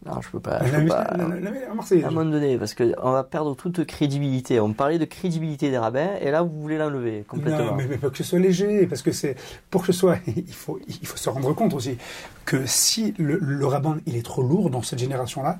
[0.05, 0.65] Non, je peux pas.
[0.65, 1.13] Je peux pas.
[1.17, 2.03] la, la, la- la Marseillaise.
[2.05, 4.59] À un moment donné, parce qu'on va perdre toute crédibilité.
[4.59, 7.65] On me parlait de crédibilité des rabbins, et là, vous voulez l'enlever complètement.
[7.65, 9.35] Non, mais, mais pas que ce soit léger, parce que c'est
[9.69, 11.97] pour que ce soit, il faut, il faut se rendre compte aussi
[12.45, 15.57] que si le, le rabbin il est trop lourd dans cette génération-là,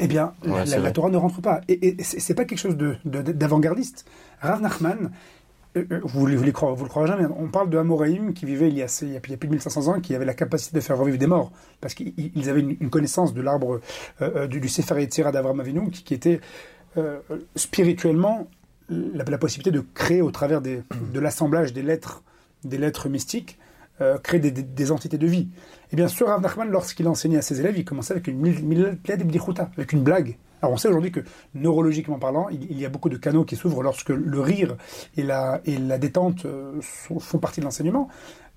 [0.00, 0.90] eh bien Ouais, la.
[0.92, 1.60] Torah ne rentre pas.
[1.68, 4.04] Et, et c'est pas quelque chose de- de- d'avant-gardiste.
[4.40, 5.10] Rav Nachman,
[5.74, 7.26] les croirez, vous le croirez jamais.
[7.36, 10.24] On parle de Amoraïm qui vivait il y, a, plus de 1500 ans, qui avait
[10.24, 13.80] la capacité de faire revivre des morts, parce qu'ils ils avaient une, connaissance de l'arbre
[14.22, 16.40] euh, euh, du, du Sefer Yetzirah d'Avram Avinu, qui, était
[16.96, 17.20] euh,
[17.54, 18.48] spirituellement
[18.88, 20.82] la, la possibilité de créer au travers de
[21.14, 22.22] l'assemblage des lettres,
[22.64, 23.58] des lettres mystiques,
[24.00, 25.48] euh, créer des, entités de vie.
[25.90, 28.40] Et bien sûr, Rav Nachman, lorsqu'il enseignait à ses élèves, il commençait avec une
[30.04, 30.38] blague.
[30.62, 31.20] Alors on sait aujourd'hui que
[31.54, 34.76] neurologiquement parlant, il, il y a beaucoup de canaux qui s'ouvrent lorsque le rire
[35.16, 38.08] et la, et la détente euh, sont- font partie de l'enseignement.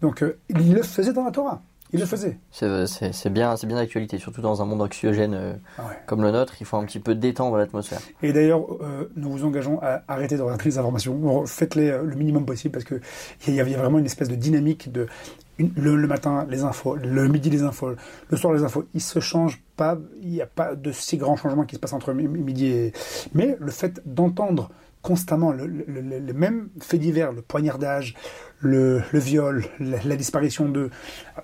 [0.02, 1.62] Donc euh, il le faisait dans la Torah.
[1.94, 2.40] Il le faisait.
[2.52, 5.96] C'est c'est bien, bien d'actualité, surtout dans un monde anxiogène euh, Ah ouais.
[6.06, 6.56] comme le nôtre.
[6.62, 8.00] Il faut un petit peu détendre l'atmosphère.
[8.24, 11.46] Et d'ailleurs, euh, nous vous engageons à arrêter de regarder les informations.
[11.46, 13.02] Faites-les euh, le minimum possible parce que
[13.46, 15.08] il y, y a vraiment une espèce de dynamique de
[15.76, 17.91] le, matin les infos, le midi les infos,
[18.30, 18.86] le soir les infos.
[18.93, 19.97] Ils se changent pas.
[20.21, 22.93] Il n'y a pas de si grands changements qui se passent entre mi- midi et.
[23.34, 24.69] Mais le fait d'entendre
[25.02, 28.16] constamment le, le- le- le même fait divers, le poignardage,
[28.60, 30.92] le, viol, la, la disparition de,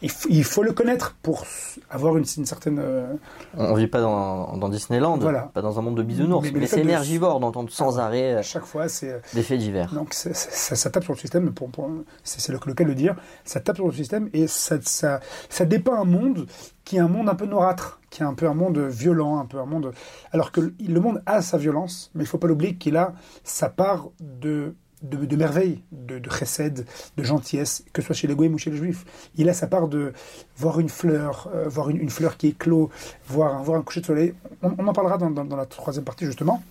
[0.04, 1.46] il, faut- il faut le connaître pour
[1.90, 2.78] avoir une, une certaine.
[2.80, 3.12] euh,
[3.56, 5.50] On vit pas dans, dans Disneyland, Voilà.
[5.54, 8.38] pas dans un monde de bisounours, Mais- mais, mais c'est énergivore d'entendre sans arrêt à
[8.38, 9.92] euh, chaque fois, c'est euh, des faits divers.
[9.94, 11.90] Donc ça, ça tape sur le système, pour, pour-
[12.24, 13.16] c'est le cas de le dire,
[13.46, 16.46] ça tape sur le système et ça, ça, ça dépeint un monde
[16.86, 19.46] qui est un monde un peu noirâtre, qui est un peu un monde violent, un
[19.46, 19.94] peu un monde...
[20.32, 23.70] Alors que le, monde a sa violence, mais il faut pas l'oublier qu'il a sa
[23.70, 26.86] part de, de, de merveille, de, de chesed,
[27.18, 29.06] de gentillesse, que ce soit chez les ou chez les juifs.
[29.36, 30.14] Il a sa part de
[30.58, 32.90] voir une fleur, euh, voir une, fleur qui éclot,
[33.28, 34.34] voir, voir un coucher de soleil.
[34.62, 36.64] On, en parlera dans, la troisième partie justement.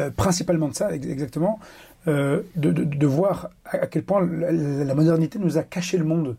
[0.00, 1.60] Euh, principalement de ça, ex- exactement,
[2.08, 6.36] euh, de, de- voir à, quel point la, modernité nous a caché le monde.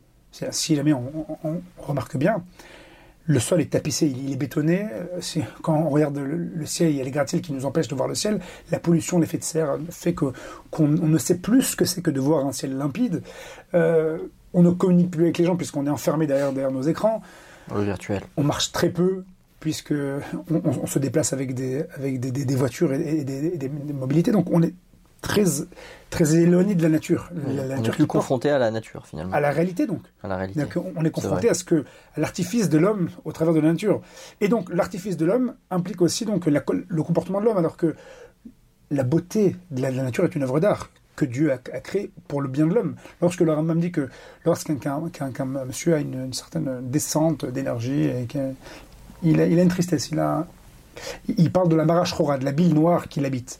[0.51, 2.43] Si jamais on remarque bien,
[3.27, 4.85] le sol est tapissé, il, est bétonné.
[4.93, 7.95] euh, Quand on regarde le, ciel, il y a les gratte-ciels qui nous empêchent de
[7.95, 8.39] voir le ciel.
[8.71, 10.25] La pollution, l'effet de serre fait que
[10.69, 13.23] qu'on on ne sait plus ce que c'est que de voir un ciel limpide.
[13.73, 14.19] Euh,
[14.53, 17.21] on ne communique plus avec les gens puisqu'on est enfermé derrière, derrière nos écrans
[17.73, 18.21] Le virtuel.
[18.38, 19.23] on marche très peu
[19.59, 23.23] puisque on, on- on se déplace avec des, avec des, des- des voitures et, et
[23.25, 24.31] des mobilités.
[24.31, 24.73] Donc on est
[25.27, 25.43] très,
[26.09, 27.29] très éloigné de la nature.
[27.47, 30.01] La, la on est plus porte confronté à la nature finalement, à la réalité donc.
[30.23, 30.59] à la réalité.
[30.59, 31.83] C'est-à-dire qu'on- on est confronté à ce que
[32.17, 34.01] l'artifice de l'homme au travers de la nature.
[34.41, 37.95] Et donc l'artifice de l'homme implique aussi donc la le comportement de l'homme, alors que
[38.91, 41.79] la beauté de la, de la nature est une œuvre d'art que Dieu a, a
[41.79, 42.95] créée pour le bien de l'homme.
[43.21, 44.09] Lorsque le Rambam dit que
[44.45, 48.53] lorsqu'un qu'un- qu'un- qu'un monsieur a une, une certaine descente d'énergie et qu'il
[49.23, 50.45] il a, il a une tristesse, il a
[51.27, 53.59] il parle de la marache rora, de la bile noire qui l'habite.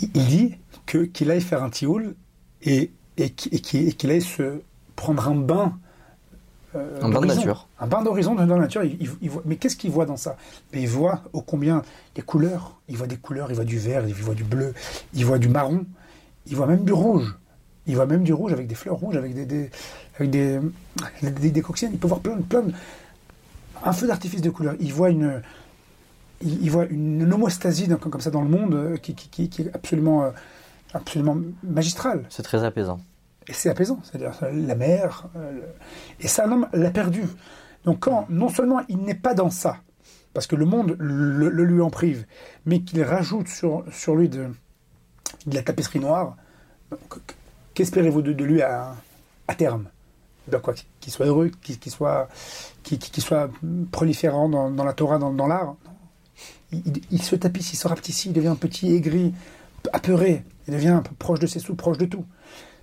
[0.00, 0.54] Il dit
[0.86, 2.14] que qu'il aille faire un tioul
[2.62, 4.60] et, et, qui- et qui- et qu'il aille se
[4.96, 5.76] prendre un bain.
[6.74, 7.68] euh, Un bain de nature.
[7.80, 8.82] Un bain d'horizon dans la nature.
[8.84, 10.36] Il- il- il voit- mais qu'est-ce qu'il voit dans ça?
[10.72, 11.82] Mais Il voit ô combien
[12.14, 12.76] des couleurs.
[12.88, 14.74] Il voit des couleurs, il voit du vert, il voit du bleu,
[15.14, 15.84] il voit du marron,
[16.46, 17.36] il voit même du rouge.
[17.86, 19.70] Il voit même du rouge avec des fleurs rouges, avec des, des-
[20.18, 20.58] avec des,
[21.22, 21.62] des.
[21.82, 22.64] Il peut voir plein, de- plein
[23.84, 24.74] un feu d'artifice de couleurs.
[24.80, 25.42] Il voit une,
[26.44, 29.48] il, il voit une homostasie d'un- comme ça dans le monde euh, qui, qui, qui-
[29.48, 30.30] qui est absolument, euh,
[30.92, 32.24] absolument magistrale.
[32.28, 33.00] C'est très apaisant.
[33.48, 35.28] Et c'est apaisant, c'est-à-dire euh, la mer.
[35.34, 35.62] le-
[36.20, 37.22] Et ça, un homme l'a perdu.
[37.84, 39.76] Donc quand non seulement il n'est pas dans ça,
[40.32, 42.24] parce que le monde le, le lui en prive,
[42.66, 44.46] mais qu'il rajoute sur, sur lui de,
[45.46, 46.36] de la tapisserie noire,
[47.74, 48.94] qu'espérez-vous de, de lui à,
[49.48, 49.86] à terme?
[50.62, 52.28] Quoi, Qu'il soit heureux, qu'il soit,
[52.82, 53.48] qu'il soit
[53.92, 55.74] proliférant dans, dans la Torah, dans, dans l'art?
[57.10, 59.34] Il, se tapisse, il se rapetit, il devient petit, aigri,
[59.92, 62.24] apeuré, il devient un peu proche de ses sous, proche de tout.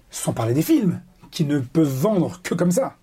[0.09, 1.01] Sans parler des films,
[1.31, 2.95] qui ne peuvent vendre que comme ça.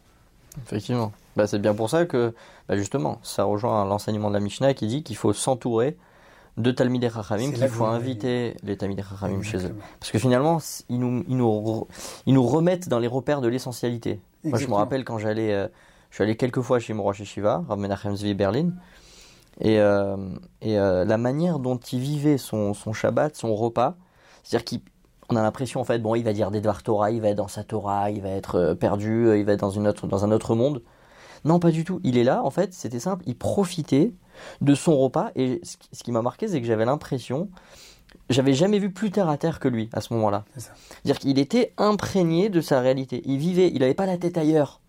[0.66, 1.12] Effectivement.
[1.36, 2.34] Bah, c'est bien pour ça que,
[2.68, 5.96] bah, justement, ça rejoint l'enseignement de la Mishnah qui dit qu'il faut s'entourer
[6.56, 9.74] de Talmidei Chachamim, qu'il faut inviter les Talmidei Chachamim chez eux.
[10.00, 11.86] Parce que finalement, ils nous, ils nous, re-
[12.26, 14.20] ils nous remettent dans les repères de l'essentialité.
[14.42, 15.68] Moi, je me rappelle quand j'allais, euh,
[16.10, 18.70] je suis allé quelques fois chez Morosh Shiva, Rav Menachem Zvi Berlin,
[19.60, 20.16] et, euh,
[20.60, 23.96] et euh, la manière dont il vivait son, son Shabbat, son repas,
[24.42, 24.80] c'est-à-dire
[25.26, 27.36] qu'on a l'impression en fait, bon, il va dire des Dvar Torah, il va être
[27.36, 30.24] dans sa Torah, il va être euh, perdu, il va être dans, une autre, dans
[30.24, 30.82] un autre monde.
[31.44, 32.00] Non, pas du tout.
[32.02, 34.12] Il est là, en fait, c'était simple, il profitait
[34.60, 37.48] de son repas, et ce qui, ce qui m'a marqué, c'est que j'avais l'impression,
[38.30, 40.44] j'avais jamais vu plus terre à terre que lui à ce moment-là.
[40.56, 43.22] C'est-à-dire qu'il était imprégné de sa réalité.
[43.24, 44.80] Il vivait, il n'avait pas la tête ailleurs.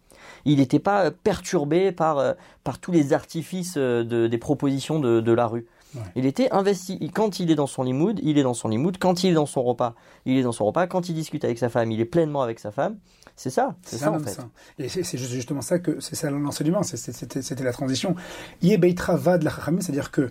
[0.46, 5.00] Il n'était pas euh, perturbé par, euh, par tous les artifices euh, de, des propositions
[5.00, 5.66] de, de la rue.
[5.96, 6.02] Ouais.
[6.16, 7.00] Il était investi.
[7.14, 8.98] Quand il est dans son limoud, il est dans son limoud.
[9.00, 10.86] Quand il est dans son repas, il est dans son repas.
[10.86, 12.98] Quand il discute avec sa femme, il est pleinement avec sa femme.
[13.36, 14.32] C'est ça, c'est ça en fait.
[14.32, 14.52] saint.
[14.78, 18.14] Et c'est c'est juste- justement ça que c'est ça l'enseignement, c'était la transition.
[18.62, 20.30] Yé beitra va de la chachamim, c'est-à-dire que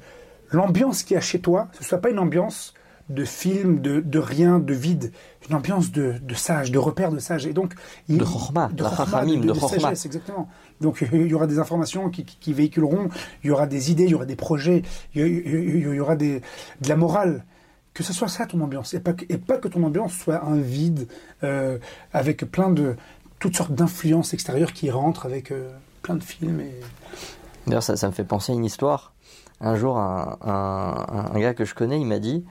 [0.53, 2.75] l'ambiance qu'il y a chez toi, ce soit pas une ambiance
[3.09, 5.13] de film, de, de rien, de vide,
[5.49, 7.47] une ambiance de, de sage, de repère de sage.
[7.47, 7.75] Et donc,
[8.09, 10.49] il- De chorma, de chorma, de sagesse, exactement.
[10.81, 13.09] Donc, il y aura des informations qui, qui- qui véhiculeront,
[13.43, 14.83] il y aura des idées, il y aura des projets,
[15.15, 15.27] il
[15.95, 16.41] y aura des,
[16.81, 17.45] de la morale.
[17.95, 20.45] Que ce soit ça ton ambiance, et pas que, et pas que ton ambiance soit
[20.45, 21.09] un vide
[21.43, 21.79] euh,
[22.13, 22.95] avec plein de
[23.41, 25.71] toutes sortes d'influences extérieures qui rentrent avec euh,
[26.03, 26.61] plein de films.
[26.61, 26.75] Et...
[27.67, 29.15] D'ailleurs, ça, ça me fait penser à une histoire.
[29.61, 32.45] Un jour, un, un- un gars que je connais, il m'a dit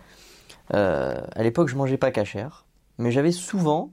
[0.73, 2.65] euh, à l'époque, je mangeais pas cachère,
[2.97, 3.91] mais j'avais souvent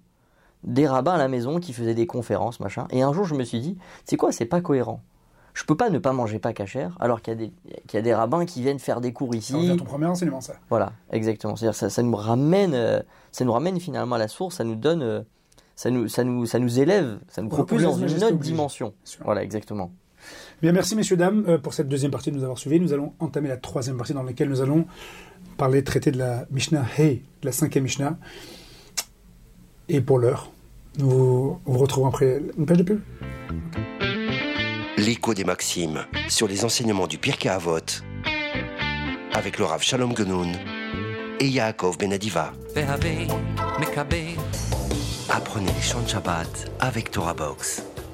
[0.64, 2.86] des rabbins à la maison qui faisaient des conférences, machin.
[2.90, 5.02] Et un jour, je me suis dit, c'est quoi, c'est pas cohérent?
[5.52, 7.52] Je peux pas ne pas manger pas cachère, alors qu'il y, a des-
[7.86, 9.70] qu'il y a des rabbins qui viennent faire des cours ici.
[9.70, 10.54] à ton premier enseignement, ça.
[10.70, 11.54] Voilà, exactement.
[11.54, 14.74] C'est-à-dire ça, ça nous ramène, euh, ça nous ramène finalement à la source, ça nous
[14.74, 15.22] donne, euh,
[15.76, 18.94] ça nous, ça nous, ça nous élève, ça nous propulse dans une autre dimension.
[19.24, 19.92] Voilà, exactement.
[20.62, 22.80] Bien, merci messieurs, dames, euh, pour cette deuxième partie de nous avoir suivis.
[22.80, 24.86] Nous allons entamer la troisième partie dans laquelle nous allons
[25.56, 28.16] parler, traiter de la Mishnah Hey, de la cinquième Mishnah.
[29.88, 30.50] Et pour l'heure,
[30.98, 33.00] nous vous, retrouvons après une page de pub.
[34.96, 37.78] L'écho des Maximes sur les enseignements du Pirkei Avot
[39.34, 40.52] avec le Rav Shalom Genoun
[41.40, 42.52] et Yaakov Benadiva.
[45.28, 47.82] Apprenez les chants de Shabbat avec Torah Box.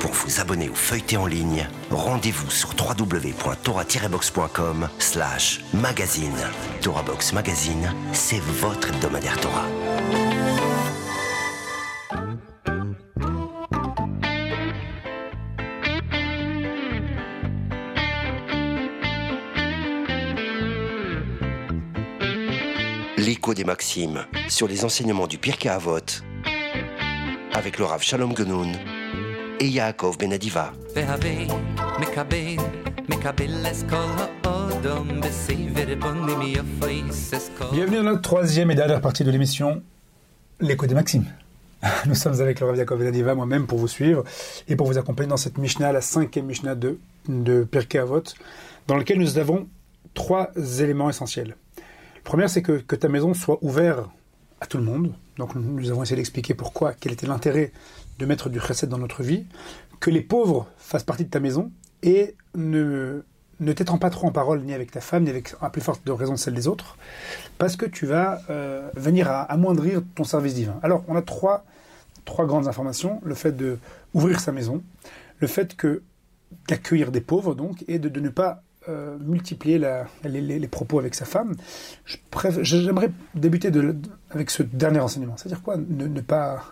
[0.00, 6.36] Pour vous abonner ou feuilleter en ligne, rendez-vous sur www.torah-box.com slash magazine.
[6.80, 9.66] Torah Box Magazine, c'est votre hebdomadaire Torah.
[23.16, 25.98] L'écho des Maximes sur les enseignements du Pirkei Avot
[27.52, 28.76] avec le Rav Shalom Genoun
[29.60, 30.72] et Yaakov Benadiva.
[37.72, 39.82] Bienvenue dans notre troisième et dernière partie de l'émission,
[40.60, 41.26] l'écho des Maximes.
[42.06, 44.24] Nous sommes avec Laura Yaakov Benadiva, moi-même, pour vous suivre
[44.68, 48.22] et pour vous accompagner dans cette Mishnah, la cinquième Mishnah de, de Pirkei Avot,
[48.86, 49.66] dans laquelle nous avons
[50.14, 51.56] trois éléments essentiels.
[52.16, 54.08] Le premier, c'est que, que ta maison soit ouverte
[54.60, 55.12] à tout le monde.
[55.36, 57.72] Donc nous avons essayé d'expliquer pourquoi, quel était l'intérêt
[58.18, 59.46] de mettre du chesed dans notre vie,
[60.00, 61.70] que les pauvres fassent partie de ta maison
[62.02, 63.22] et ne,
[63.60, 66.06] ne t'étends pas trop en parole ni avec ta femme, ni avec, à plus forte
[66.06, 66.96] de raison, celle des autres,
[67.58, 70.78] parce que tu vas euh, venir à amoindrir ton service divin.
[70.82, 71.64] Alors, on a trois,
[72.24, 73.20] trois grandes informations.
[73.24, 73.78] Le fait de
[74.14, 74.82] ouvrir sa maison,
[75.38, 76.02] le fait que
[76.68, 80.98] d'accueillir des pauvres, donc, et de ne pas euh, multiplier la- les, les- les propos
[80.98, 81.54] avec sa femme.
[82.62, 83.96] J'aimerais débuter de,
[84.30, 85.36] avec ce dernier enseignement.
[85.36, 86.62] C'est-à-dire quoi ne, ne pas,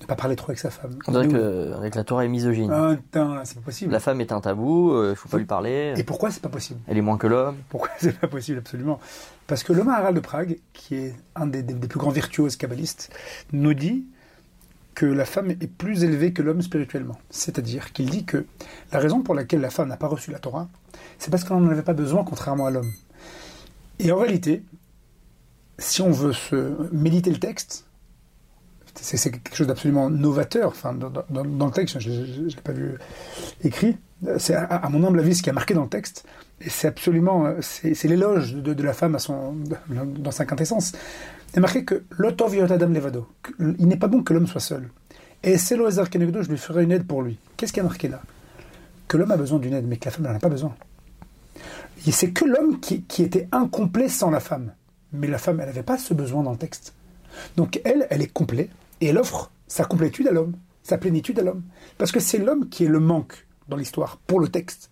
[0.00, 0.98] ne pas parler trop avec sa femme.
[1.06, 2.70] On dirait que avec la Torah est misogyne.
[2.72, 2.96] Ah,
[3.44, 3.92] c'est pas possible.
[3.92, 5.94] La femme est un tabou, il ne faut pas lui parler.
[5.96, 6.80] Et pourquoi c'est pas possible?
[6.86, 7.56] Elle est moins que l'homme.
[7.68, 9.00] Pourquoi c'est pas possible absolument?
[9.46, 12.56] Parce que le Maharal de Prague, qui est un des, des- des plus grands virtuoses
[12.56, 13.12] kabbalistes,
[13.52, 14.04] nous dit
[14.94, 17.18] que la femme est plus élevée que l'homme spirituellement.
[17.28, 18.46] C'est-à-dire qu'il dit que
[18.92, 20.68] la raison pour laquelle la femme n'a pas reçu la Torah,
[21.18, 22.92] c'est parce qu'elle n'en avait pas besoin, contrairement à l'homme.
[23.98, 24.62] Et en réalité,
[25.78, 27.86] si on veut se méditer le texte,
[28.94, 30.68] c'est quelque chose d'absolument novateur.
[30.68, 32.96] Enfin, dans, le texte, je ne l'ai pas vu
[33.62, 33.96] écrit.
[34.38, 36.24] C'est à, mon humble avis ce qui a marqué dans le texte.
[36.60, 39.56] Et c'est absolument, c'est l'éloge de, la femme son,
[39.88, 40.92] dans sa quintessence.
[41.52, 43.28] Il est marqué que l'otov adam levado.
[43.58, 44.88] Il n'est pas bon que l'homme soit seul.
[45.42, 47.38] Et c'est l'oezer kenegdo, je lui ferai une aide pour lui.
[47.56, 48.22] Qu'est-ce qui est marqué là?
[49.14, 50.74] Que l'homme a besoin d'une aide, mais que la femme n'en a pas besoin.
[52.10, 54.74] C'est que l'homme qui, était incomplet sans la femme.
[55.12, 56.94] Mais la femme, elle n'avait pas ce besoin dans le texte.
[57.56, 61.44] Donc elle, elle est complète et elle offre sa complétude à l'homme, sa plénitude à
[61.44, 61.62] l'homme.
[61.96, 64.90] Parce que c'est l'homme qui est le manque dans l'histoire, pour le texte.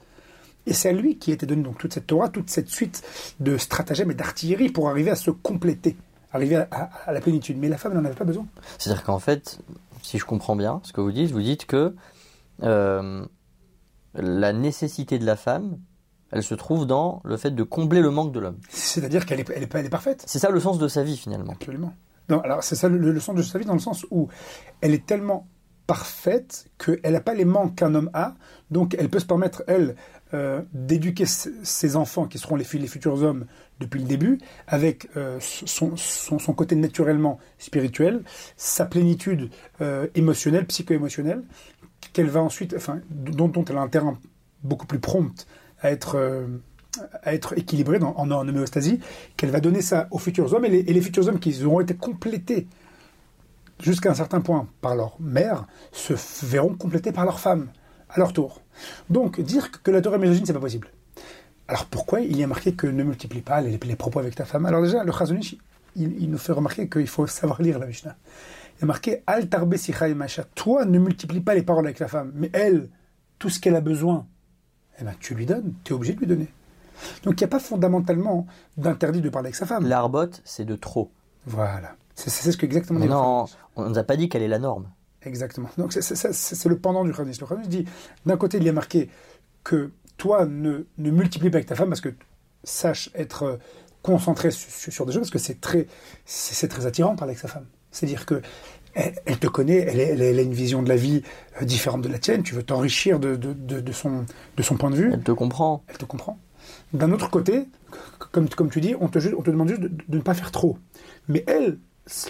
[0.67, 3.03] Et c'est à lui qui a été donné donc toute cette Torah, toute cette suite
[3.41, 5.97] de stratagèmes et d'artillerie pour arriver à se compléter,
[6.33, 7.59] arriver à la plénitude.
[7.59, 8.47] Mais la femme n'en avait pas besoin.
[8.79, 9.59] C'est-à-dire qu'en fait,
[10.01, 11.97] si je comprends bien ce que vous dites, vous dites que
[12.63, 13.27] euh,
[14.15, 15.79] la nécessité de la femme,
[16.31, 18.59] elle se trouve dans le fait de combler le manque de l'homme.
[18.71, 20.23] C'est-à-dire qu'elle est, elle est, pas- elle est parfaite.
[20.27, 21.53] C'est ça le sens de sa vie finalement.
[21.53, 21.93] Absolument.
[22.29, 24.29] Non, alors c'est ça le, le sens de sa vie dans le sens où
[24.81, 25.47] elle est tellement
[25.87, 28.35] parfaite qu'elle n'a pas les manques qu'un homme a,
[28.71, 29.97] donc elle peut se permettre, elle,
[30.33, 33.47] euh, d'éduquer ses enfants, qui seront les, les futurs hommes
[33.81, 34.39] depuis le début,
[34.69, 38.23] avec euh, son, son- son côté naturellement spirituel,
[38.57, 39.51] sa plénitude
[39.81, 41.43] euh, émotionnelle, psycho-émotionnelle,
[42.13, 44.19] qu'elle va ensuite, enfin, dont, elle a un terrain
[44.63, 45.47] beaucoup plus prompt
[45.81, 46.47] à être, euh,
[47.23, 49.01] à être équilibré en, en homéostasie,
[49.37, 52.67] qu'elle va donner ça aux futurs hommes, et les, futurs hommes qui auront été complétés
[53.81, 57.69] jusqu'à un certain point par leur mère, se verront complétés par leur femme,
[58.09, 58.61] à leur tour.
[59.11, 60.89] Donc, dire que la Torah est misogyne, c'est pas possible.
[61.69, 64.45] Alors pourquoi il y a marqué que ne multiplie pas les, les propos avec ta
[64.45, 64.67] femme?
[64.67, 65.57] Alors déjà, le Chazonish,
[65.97, 68.17] il, il nous fait remarquer qu'il faut savoir lire la Mishnah.
[68.83, 69.77] Il y a marqué Al tarbe
[70.17, 70.43] macha.
[70.57, 72.89] Toi, ne multiplie pas les paroles avec la femme, mais elle,
[73.39, 74.27] tout ce qu'elle a besoin,
[75.01, 76.49] eh ben, tu lui donnes, tu es obligé de lui donner.
[77.23, 78.45] Donc il n'y a pas fondamentalement
[78.77, 79.87] d'interdit de parler avec sa femme.
[79.87, 81.13] L'arbote, c'est de trop.
[81.47, 81.95] Voilà.
[82.17, 84.91] C'est ce que exactement dit non, on nous a pas dit quelle est la norme.
[85.23, 85.69] Exactement.
[85.79, 87.39] Donc c'est- le pendant du Khanis.
[87.41, 87.85] Le Khanis dit,
[88.27, 89.09] d'un côté, il y a marqué
[89.63, 92.13] que toi, ne, ne multiplie pas avec ta femme parce que
[92.65, 93.57] sache être euh,
[94.03, 95.87] concentré sur, sur des choses parce que c'est très,
[96.25, 97.67] c'est c'est très attirant de parler avec sa femme.
[97.93, 98.41] C'est-à-dire que
[98.95, 101.23] elle, elle te connaît, elle, a une vision de la vie
[101.61, 104.25] euh, différente de la tienne, tu veux t'enrichir de, de, de- de son,
[104.57, 105.85] de son point de vue, Elle te comprend.
[105.89, 106.39] elle te comprend.
[106.93, 107.65] D'un autre côté,
[108.33, 110.51] comme, comme tu dis, on te, on te demande juste de, de ne pas faire
[110.53, 110.79] trop.
[111.29, 111.79] Mais elle,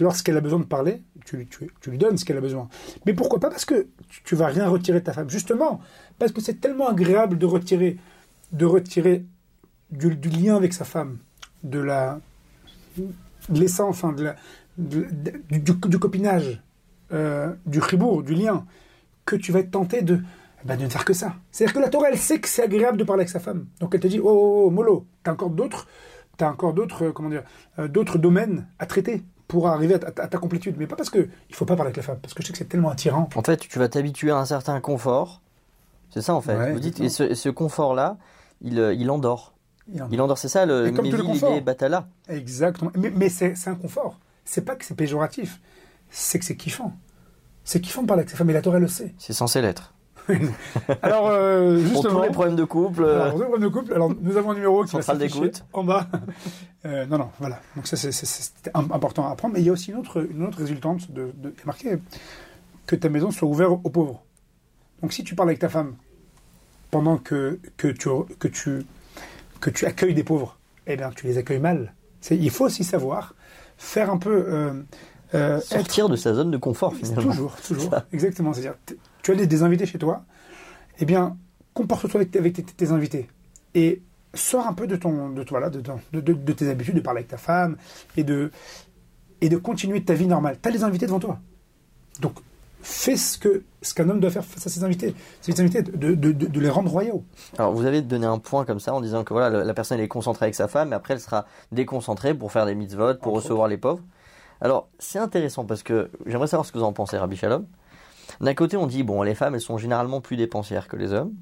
[0.01, 2.69] lorsqu'elle a besoin de parler, tu, lui- tu, tu lui donnes ce qu'elle a besoin.
[3.07, 5.29] Mais pourquoi pas Parce que tu, tu vas rien retirer de ta femme.
[5.31, 5.81] Justement,
[6.19, 7.99] parce que c'est tellement agréable de retirer,
[8.53, 9.25] de retirer
[9.91, 11.19] du, du lien avec sa femme,
[11.65, 12.21] de la
[13.49, 14.37] de l'essence, enfin, de la-
[14.79, 15.07] du,
[15.51, 16.63] du copinage,
[17.13, 18.65] euh, du ribourg, du lien,
[19.25, 20.21] que tu vas être tenté de,
[20.65, 21.35] ben, de ne faire que ça.
[21.51, 23.67] C'est-à-dire que la Torah, elle sait que c'est agréable de parler avec sa femme.
[23.81, 25.87] Donc elle te dit, oh, oh, oh mollo, t'as encore d'autres,
[26.37, 27.45] t'as encore d'autres, euh, comment dire,
[27.79, 30.77] euh, d'autres domaines à traiter pour arriver à, ta- à ta complétude.
[30.79, 32.53] Mais pas parce que il faut pas parler avec la femme, parce que je sais
[32.53, 33.29] que c'est tellement attirant.
[33.37, 35.43] En fait, tu vas t'habituer à un certain confort.
[36.11, 36.57] C'est ça en fait.
[36.57, 38.17] Ouais, Vous dites, et ce, confort-là,
[38.63, 39.55] il, il endort.
[39.93, 41.61] Il en- Il endort, c'est ça le Et comme tout le Méville, confort.
[41.63, 42.09] Batala.
[42.29, 42.91] Exactement.
[42.97, 44.19] Mais, c'est un confort.
[44.45, 45.61] C'est pas que c'est péjoratif,
[46.11, 46.93] c'est que c'est kiffant.
[47.65, 49.15] C'est kiffant de parler avec sa femme, et la Torah le sait.
[49.19, 49.95] C'est censé l'être.
[51.03, 52.21] Alors, euh, Pour justement.
[52.21, 53.03] tous les problèmes de couple.
[53.05, 53.93] euh, Alors, problème de couple.
[53.93, 55.65] Alors, nous avons un numéro qui va d'écoute.
[55.73, 56.07] en bas.
[56.87, 57.61] Euh, non, non, voilà.
[57.77, 59.55] Donc ça, c'est- c'est- c'est im- important à apprendre.
[59.55, 61.99] Mais il y a aussi une autre, une autre résultante de, de marqué
[62.87, 64.23] que ta maison soit ouverte aux pauvres.
[65.03, 65.95] Donc si tu parles avec ta femme
[66.93, 68.85] pendant que, que, tu, que, tu,
[69.61, 71.95] que tu accueilles des pauvres, eh bien, tu les accueilles mal.
[72.31, 73.35] Il faut aussi savoir
[73.83, 74.45] faire un peu...
[74.49, 74.73] Euh,
[75.35, 77.31] euh, être- sortir de sa zone de confort finalement.
[77.33, 77.95] Toujours, toujours.
[78.13, 78.53] Exactement.
[78.53, 78.75] C'est-à-dire,
[79.23, 80.25] tu as des, des invités chez toi,
[80.99, 81.37] eh bien,
[81.75, 83.29] comporte-toi avec, tes- avec tes, tes invités.
[83.75, 84.03] Et
[84.35, 86.95] sors un peu de, ton, de, toi, là, de, ton- de, de- de tes habitudes,
[86.95, 87.77] de parler avec ta femme,
[88.17, 88.51] et de,
[89.41, 90.59] et de continuer ta vie normale.
[90.63, 91.41] Tu as les invités devant toi.
[92.21, 92.35] Donc,
[92.83, 95.15] fais ce que ce qu'un homme doit faire face à ses invités.
[95.41, 97.25] Ses invités, de, de, de, de les rendre royaux.
[97.59, 100.05] Alors vous avez donné un point comme ça en disant que voilà la personne elle
[100.05, 103.35] est concentrée avec sa femme, mais après elle sera déconcentrée pour faire des mitzvot, pour
[103.35, 104.03] recevoir les pauvres.
[104.61, 107.67] Alors c'est intéressant parce que j'aimerais savoir ce que vous en pensez, Rabbi Shalom.
[108.41, 111.35] D'un côté on dit bon les femmes elles sont généralement plus dépensières que les hommes.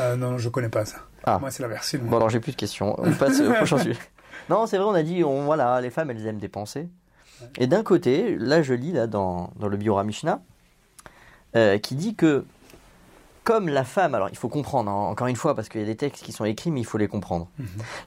[0.00, 0.96] Euh, non, je connais pas ça.
[1.24, 1.38] Ah.
[1.38, 1.94] Moi, c'est l'inverse.
[1.96, 2.94] Bon alors j'ai plus de questions.
[2.98, 3.98] On passe au prochain sujet.
[4.48, 6.88] Non c'est vrai on a dit on, voilà les femmes elles aiment dépenser.
[7.58, 10.42] Et d'un côté là je lis là dans, dans le Biora Mishnah
[11.54, 12.44] euh, qui dit que
[13.44, 15.86] comme la femme, alors il faut comprendre, hein, encore une fois, parce qu'il y a
[15.86, 17.48] des textes qui sont écrits, mais il faut les comprendre.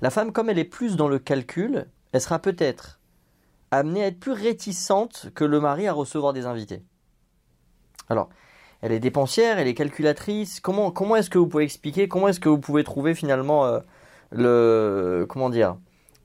[0.02, 3.00] La femme, comme elle est plus dans le calcul, elle sera peut-être
[3.72, 6.84] amenée à être plus réticente que le mari à recevoir des invités.
[8.10, 8.28] Alors,
[8.82, 10.60] elle est dépensière, elle est calculatrice.
[10.60, 13.80] Comment, comment est-ce que vous pouvez expliquer Comment est-ce que vous pouvez trouver finalement euh,
[14.32, 15.78] le comment dire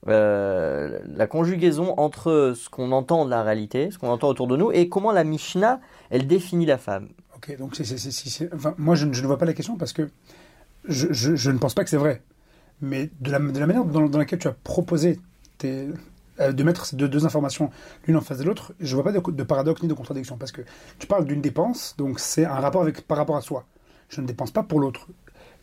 [0.09, 4.57] euh, la conjugaison entre ce qu'on entend de la réalité, ce qu'on entend autour de
[4.57, 5.81] nous, et comment la Mishnah
[6.11, 7.09] elle définit la femme.
[7.37, 10.09] Ok, donc c'est, enfin, moi je, ne- je ne vois pas la question parce que
[10.87, 12.23] je, je- je ne pense pas que c'est vrai.
[12.81, 15.19] Mais de la, de la manière dans, dans laquelle tu as proposé
[15.59, 15.89] tes-
[16.41, 17.71] euh, de mettre ces deux, deux informations
[18.07, 20.37] l'une en face de l'autre, je ne vois pas de, de paradoxe ni de contradiction
[20.37, 20.63] parce que
[20.99, 23.65] tu parles d'une dépense, donc c'est un rapport avec, par rapport à soi.
[24.09, 25.07] Je ne dépense pas pour l'autre.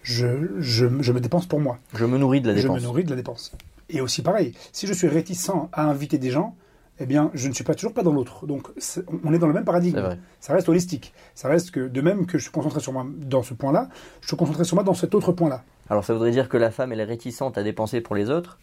[0.03, 0.25] Je,
[0.59, 1.77] je, je me dépense pour moi.
[1.93, 2.79] Je me nourris de la Je dépense.
[2.81, 3.51] me nourris de la dépense.
[3.93, 6.55] Et aussi pareil, si je suis réticent à inviter des gens,
[6.99, 8.45] eh bien, je ne suis pas toujours pas dans l'autre.
[8.47, 8.67] Donc,
[9.23, 9.99] on est dans le même paradigme.
[10.39, 11.13] Ça reste holistique.
[11.35, 13.89] Ça reste que, de même que je suis concentré sur moi dans ce point-là,
[14.21, 15.63] je suis concentré sur moi dans cet autre point-là.
[15.89, 18.59] Alors ça voudrait dire que la femme elle est réticente à dépenser pour les autres?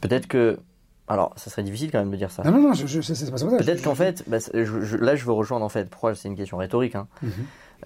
[0.00, 0.58] Peut-être que...
[1.08, 2.42] Alors ça serait difficile quand même de dire ça.
[2.44, 3.46] Non, non, non, c'est, pas ça.
[3.46, 6.28] Peut-être qu'en fait, bah, c'est- je- je- là je veux rejoindre en fait, pourquoi c'est
[6.28, 7.08] une question rhétorique, hein.
[7.22, 7.32] Mhm.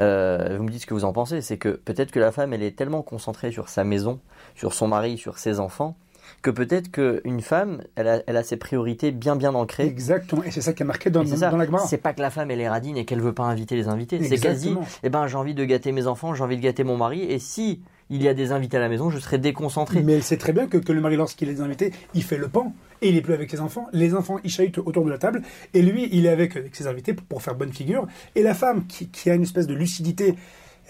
[0.00, 2.52] Euh, vous me dites ce que vous en pensez, c'est que peut-être que la femme
[2.52, 4.20] elle est tellement concentrée sur sa maison,
[4.54, 5.96] sur son mari, sur ses enfants,
[6.40, 9.84] que peut-être qu'une femme, elle a, elle a ses priorités bien bien ancrées.
[9.86, 10.42] Exactement.
[10.44, 11.50] Et c'est ça qui est marqué dans, ça.
[11.50, 11.86] dans la Gemara.
[11.86, 14.22] C'est pas que la femme elle est radine et qu'elle veut pas inviter les invités.
[14.24, 16.96] C'est quasi, eh ben j'ai envie de gâter mes enfants, j'ai envie de gâter mon
[16.96, 17.22] mari.
[17.22, 20.02] Et si il y a des invités à la maison, je serai déconcentré.
[20.02, 22.48] Mais elle sait très bien que, que le mari, lorsqu'il est invité, il fait le
[22.48, 22.72] pan
[23.02, 23.88] et il est plus avec ses enfants.
[23.92, 25.42] Les enfants, ils chahutent autour de la table
[25.74, 28.06] et lui, il est avec, avec ses invités pour, faire bonne figure.
[28.34, 30.36] Et la femme, qui, a une espèce de lucidité,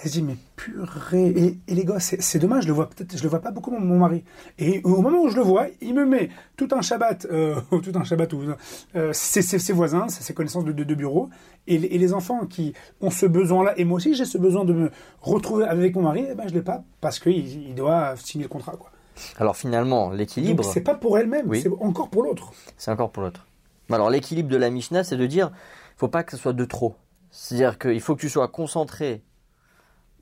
[0.02, 1.56] elle se dit mais purée.
[1.66, 3.98] Et, les gars, c'est dommage, je le vois peut-être, je le vois pas beaucoup mon,
[3.98, 4.24] mari.
[4.58, 7.92] Et au moment où je le vois, il me met tout un Shabbat, euh, tout
[7.94, 8.30] un Shabbat,
[8.94, 11.30] euh, ses, voisins, ses ses connaissances de, de, bureau,
[11.66, 13.74] et, les- enfants qui ont ce besoin-là.
[13.78, 14.90] Et moi aussi, j'ai ce besoin de me
[15.20, 16.26] retrouver avec mon mari.
[16.30, 18.91] Et ben je l'ai pas parce qu'il il doit signer le contrat, quoi.
[19.38, 21.60] Alors finalement, l'équilibre, c'est pas pour elle-même, Oui.
[21.62, 22.52] c'est encore pour l'autre.
[22.76, 23.46] c'est encore pour l'autre.
[23.90, 25.50] Alors l'équilibre de la Mishnah, c'est de dire,
[25.96, 26.96] faut pas que ce soit de trop.
[27.30, 29.22] C'est-à-dire qu'il faut que tu sois concentré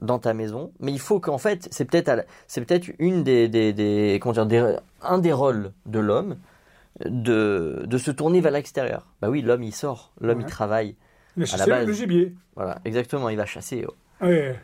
[0.00, 3.72] dans ta maison, mais il faut qu'en fait, c'est peut-être, c'est peut-être une des, des,
[3.72, 6.36] des- comment dire, des- un des rôles de l'homme
[7.04, 9.06] de, de se tourner vers l'extérieur.
[9.20, 10.44] Bah oui, l'homme il sort, l'homme Ouais.
[10.46, 10.96] il travaille.
[11.36, 11.86] La chasseur, base.
[11.86, 12.34] le gibier.
[12.56, 13.86] Voilà, exactement, il va chasser.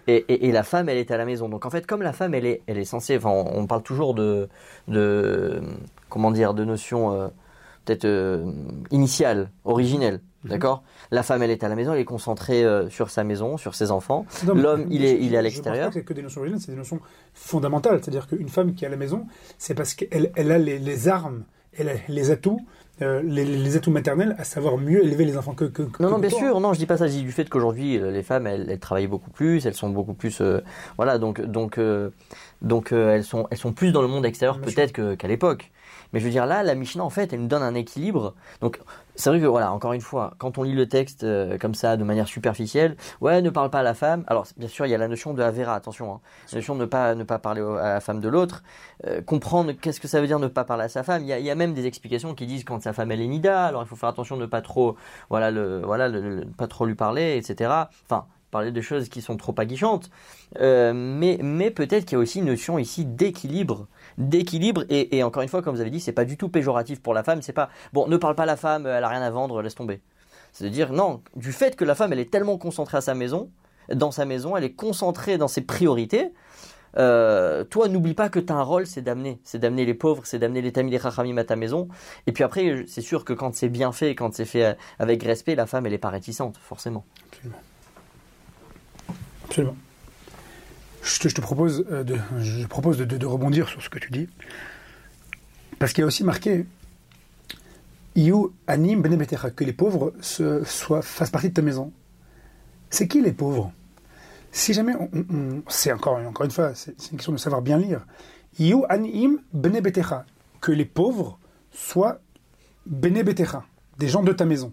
[0.06, 1.48] Et, et- et la femme, elle est à la maison.
[1.48, 3.16] Donc en fait, comme la femme, elle est, elle est censée.
[3.16, 4.48] Enfin, on, on parle toujours de,
[4.88, 5.62] de,
[6.08, 7.28] comment dire, de notions euh,
[7.84, 8.50] peut-être euh,
[8.90, 10.20] initiales, originelles.
[10.44, 10.50] Mhm.
[10.50, 10.82] D'accord?
[11.10, 13.74] La femme, elle est à la maison, elle est concentrée euh, sur sa maison, sur
[13.74, 14.26] ses enfants.
[14.62, 15.90] L'homme, il est, il est à l'extérieur.
[15.92, 17.00] C'est que des notions originales, c'est des notions
[17.34, 17.98] fondamentales.
[18.02, 19.26] C'est-à-dire qu'une femme qui est à la maison,
[19.58, 21.44] c'est parce qu'elle elle a les, les armes,
[21.76, 22.60] elle a les atouts,
[23.02, 25.64] euh, les, les atouts maternels à savoir mieux élever les enfants que.
[25.64, 26.38] que que Non, non, bien toi.
[26.38, 26.60] sûr.
[26.60, 27.06] Non, je dis pas ça.
[27.06, 29.66] Je dis du fait qu'aujourd'hui, euh, les femmes, elles, elles travaillent beaucoup plus.
[29.66, 30.60] Elles sont beaucoup plus, euh,
[30.96, 31.18] voilà.
[31.18, 32.10] Donc, donc, euh,
[32.62, 35.70] donc, elles sont, elles sont plus dans le monde extérieur peut-être qu'à l'époque.
[36.12, 38.34] Mais je veux dire là, la Mishnah, en fait, elle nous donne un équilibre.
[38.60, 38.78] Donc,
[39.16, 41.96] c'est vrai que voilà, encore une fois, quand on lit le texte euh, comme ça,
[41.96, 44.24] de manière superficielle, ouais, ne parle pas à la femme.
[44.26, 46.20] Alors, bien sûr, il y a la notion de Avera, attention, hein.
[46.52, 48.62] la notion de ne pas, ne pas parler à la femme de l'autre.
[49.06, 51.22] Euh, comprendre qu'est-ce que ça veut dire ne pas parler à sa femme.
[51.22, 53.20] Il y, a, il y a même des explications qui disent quand sa femme elle
[53.20, 54.96] est nida, alors il faut faire attention de ne pas trop,
[55.30, 57.70] voilà, le, voilà, le- pas trop lui parler, etc.
[58.04, 60.10] Enfin, parler de choses qui sont trop aguichantes.
[60.60, 63.86] Euh, mais mais peut-être qu'il y a aussi une notion ici d'équilibre,
[64.18, 64.84] d'équilibre.
[64.88, 67.22] Et, encore une fois, comme vous avez dit, c'est pas du tout péjoratif pour la
[67.22, 67.42] femme.
[67.42, 70.00] C'est pas bon, ne parle pas la femme, elle a rien à vendre, laisse tomber.
[70.52, 73.14] C'est de dire non, du fait que la femme elle est tellement concentrée à sa
[73.14, 73.50] maison,
[73.92, 76.32] dans sa maison, elle est concentrée dans ses priorités.
[76.96, 80.22] Euh, toi, n'oublie pas que tu as un rôle, c'est d'amener, c'est d'amener les pauvres,
[80.24, 81.88] c'est d'amener les tamis, les chachamim à ta maison.
[82.26, 85.22] Et puis après, c'est sûr que quand c'est bien fait, quand c'est fait euh, avec
[85.22, 87.04] respect, la femme, elle est pas réticente, forcément.
[89.44, 89.76] Absolument.
[91.06, 94.28] Je te, propose, euh, de, rebondir sur ce que tu dis.
[95.78, 96.66] Parce qu'il y a aussi marqué
[98.16, 101.92] Iou anim que les pauvres soient, fassent partie de ta maison.
[102.90, 103.72] C'est qui les pauvres?
[104.50, 104.94] Si jamais
[105.68, 108.04] c'est encore, une fois, c'est une question de savoir bien lire.
[108.58, 110.26] Iou anim bene betecha,
[110.60, 111.38] que les pauvres
[111.70, 112.18] soient
[112.84, 113.64] bene betecha,
[113.98, 114.72] des gens de ta maison.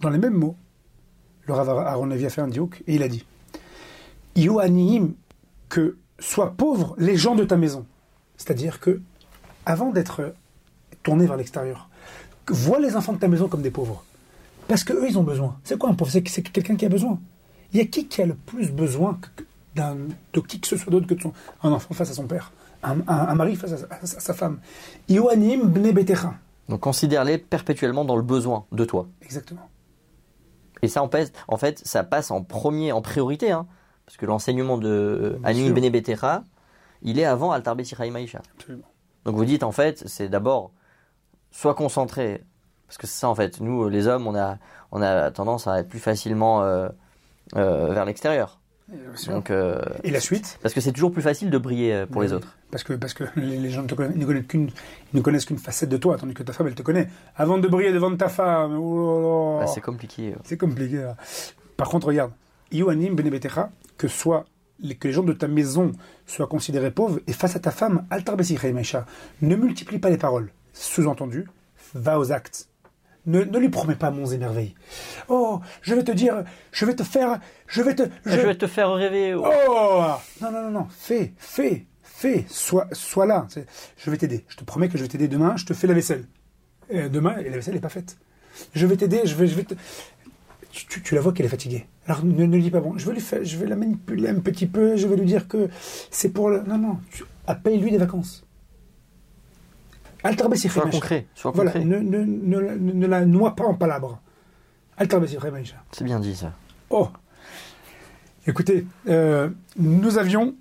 [0.00, 0.54] Dans les mêmes mots,
[1.46, 3.24] le Rav Aaron a fait un diouk et il a dit
[4.42, 5.14] Yohanim,
[5.68, 7.86] que soient pauvres les gens de ta maison.
[8.36, 9.00] C'est-à-dire que,
[9.66, 10.34] avant d'être
[11.02, 11.88] tourné vers l'extérieur,
[12.48, 14.04] vois les enfants de ta maison comme des pauvres.
[14.68, 15.56] Parce que eux, ils ont besoin.
[15.64, 16.10] C'est quoi un pauvre?
[16.10, 17.18] C'est quelqu'un qui a besoin.
[17.72, 19.18] Il y a qui qui a le plus besoin
[19.74, 19.96] d'un-
[20.32, 21.32] de qui que ce soit d'autre que de son,
[21.62, 24.16] un enfant face à son père, un, un- un mari face à, sa- à sa-
[24.16, 24.58] à sa femme.
[25.08, 26.34] Yohanim bne betecha.
[26.68, 29.06] Donc considère-les perpétuellement dans le besoin de toi.
[29.22, 29.68] Exactement.
[30.82, 33.66] Et ça, en fait, en fait ça passe en premier, en priorité, hein,
[34.08, 35.74] parce que l'enseignement de Bien Anim.
[35.74, 36.42] Bene Betera,
[37.02, 38.40] il est avant Altar Betichaim Maïcha.
[39.26, 40.72] Donc vous dites, en fait, c'est d'abord,
[41.50, 42.42] sois concentré,
[42.86, 44.56] parce que c'est ça, en fait, nous, les hommes, on a,
[44.92, 46.88] on a tendance à être plus facilement euh,
[47.56, 48.60] euh, vers l'extérieur.
[49.26, 52.22] Donc, euh, Et la suite parce que c'est toujours plus facile de briller euh, pour
[52.22, 52.56] les autres.
[52.70, 54.70] Parce que, parce que les gens ne, te connaissent, ils
[55.12, 57.10] ne connaissent qu'une, facette de toi, tandis que ta femme, elle te connaît.
[57.36, 59.66] Avant de briller devant ta femme, oh là.
[59.66, 60.32] Bah, c'est compliqué.
[60.32, 60.40] euh.
[60.44, 61.06] c'est compliqué.
[61.76, 62.32] Par contre, regarde,
[62.72, 64.44] Ioanim benebetecha, que soit
[64.80, 65.92] les, que les gens de ta maison
[66.26, 70.52] soient considérés pauvres, et face à ta femme, altar ne multiplie pas les paroles.
[70.72, 71.46] Sous-entendu,
[71.94, 72.68] va aux actes.
[73.26, 74.74] Ne, ne lui promets pas monts et merveilles.
[75.28, 78.66] Oh, je vais te dire, je vais te faire, je vais te, Je vais te
[78.66, 79.34] faire rêver.
[79.34, 79.44] oh.
[79.68, 80.02] Oh
[80.40, 80.86] Non, non, non, non.
[80.90, 82.46] Fais, fais, fais.
[82.48, 83.46] Sois, sois là.
[83.98, 84.44] Je vais t'aider.
[84.48, 85.56] Je te promets que je vais t'aider demain.
[85.56, 86.24] Je te fais la vaisselle.
[86.88, 88.16] Et demain, la vaisselle n'est pas faite.
[88.74, 89.20] Je vais t'aider.
[89.24, 89.74] Je vais, je vais te...
[90.70, 91.86] Tu, tu- tu la vois qu'elle est fatiguée.
[92.08, 92.96] Alors ne, ne lui dis pas bon.
[92.98, 94.96] Je vais lui faire, je vais la manipuler un petit peu.
[94.96, 95.68] Je vais lui dire que
[96.10, 96.62] c'est pour le.
[96.62, 96.98] Non, non.
[97.12, 97.22] Tu...
[97.62, 98.44] Paye-lui des vacances.
[100.24, 101.26] Altar Sois concret.
[101.34, 101.70] Sois Voilà.
[101.70, 101.84] concret.
[101.86, 104.20] Ne, ne, ne, la- ne la noie pas en palabres.
[104.96, 105.20] Altar.
[105.92, 106.54] C'est bien dit ça.
[106.90, 107.08] Oh
[108.46, 110.54] Écoutez, euh, nous avions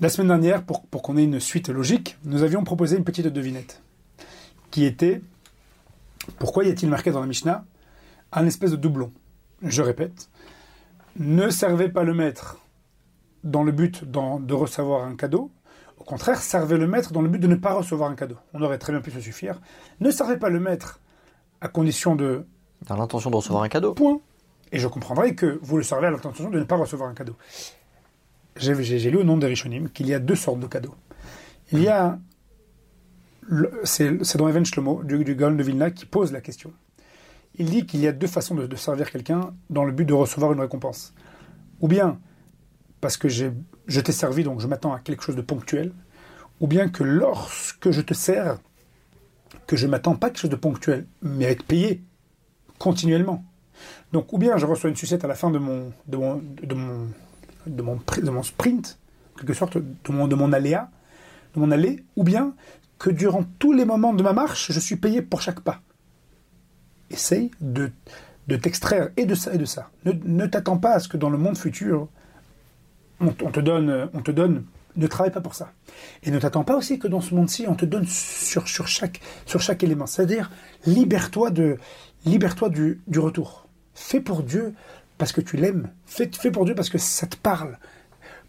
[0.00, 3.26] La semaine dernière, pour, pour qu'on ait une suite logique, nous avions proposé une petite
[3.26, 3.82] devinette
[4.70, 5.20] qui était
[6.38, 7.64] pourquoi y a-t-il marqué dans la Mishnah
[8.32, 9.10] un espèce de doublon?
[9.62, 10.28] Je répète,
[11.18, 12.58] ne servez pas le maître
[13.44, 15.50] dans le but de recevoir un cadeau.
[15.98, 18.36] Au contraire, servez le maître dans le but de ne pas recevoir un cadeau.
[18.54, 19.60] On aurait très bien pu se suffire.
[20.00, 21.00] Ne servez pas le maître
[21.60, 22.46] à condition de
[22.86, 23.94] Dans l'intention de recevoir un cadeau.
[23.94, 24.20] point.
[24.72, 27.36] Et je comprendrai que vous le servez à l'intention de ne pas recevoir un cadeau.
[28.56, 30.94] J'ai lu au nom des Rishonim qu'il y a deux sortes de cadeaux.
[31.72, 32.18] Il y a,
[33.84, 36.72] c'est c'est dans Even Shlomo, du, du Gaon de Vilna, qui pose la question.
[37.58, 40.52] Il dit qu'il y a deux façons de, servir quelqu'un dans le but de recevoir
[40.52, 41.12] une récompense.
[41.80, 42.18] Ou bien
[43.00, 45.92] parce que je t'ai servi, donc je m'attends à quelque chose de ponctuel,
[46.60, 48.58] ou bien que lorsque je te sers,
[49.66, 52.02] que je m'attends pas à quelque chose de ponctuel, mais à être payé
[52.78, 53.44] continuellement.
[54.12, 56.74] Donc, ou bien je reçois une sucette à la fin de mon, de mon, de
[56.74, 58.98] mon, de mon, sprint,
[59.34, 60.90] en quelque sorte, de mon, de mon aléa,
[61.54, 62.54] de mon allée, ou bien
[62.98, 65.80] que durant tous les moments de ma marche, je suis payé pour chaque pas.
[67.10, 67.90] Essaye de,
[68.46, 69.90] de t'extraire et de ça et de ça.
[70.04, 72.08] Ne, ne t'attends pas à ce que dans le monde futur,
[73.20, 74.64] on, te donne, on te donne,
[74.96, 75.72] ne travaille pas pour ça.
[76.22, 79.20] Et ne t'attends pas aussi que dans ce monde-ci, on te donne sur, sur, chaque,
[79.46, 80.06] sur chaque élément.
[80.06, 80.50] C'est-à-dire,
[80.86, 81.76] libère-toi de,
[82.24, 83.66] libère-toi du, du retour.
[83.94, 84.74] Fais pour Dieu
[85.18, 85.90] parce que tu l'aimes.
[86.06, 87.78] Fais, pour Dieu parce que ça te parle.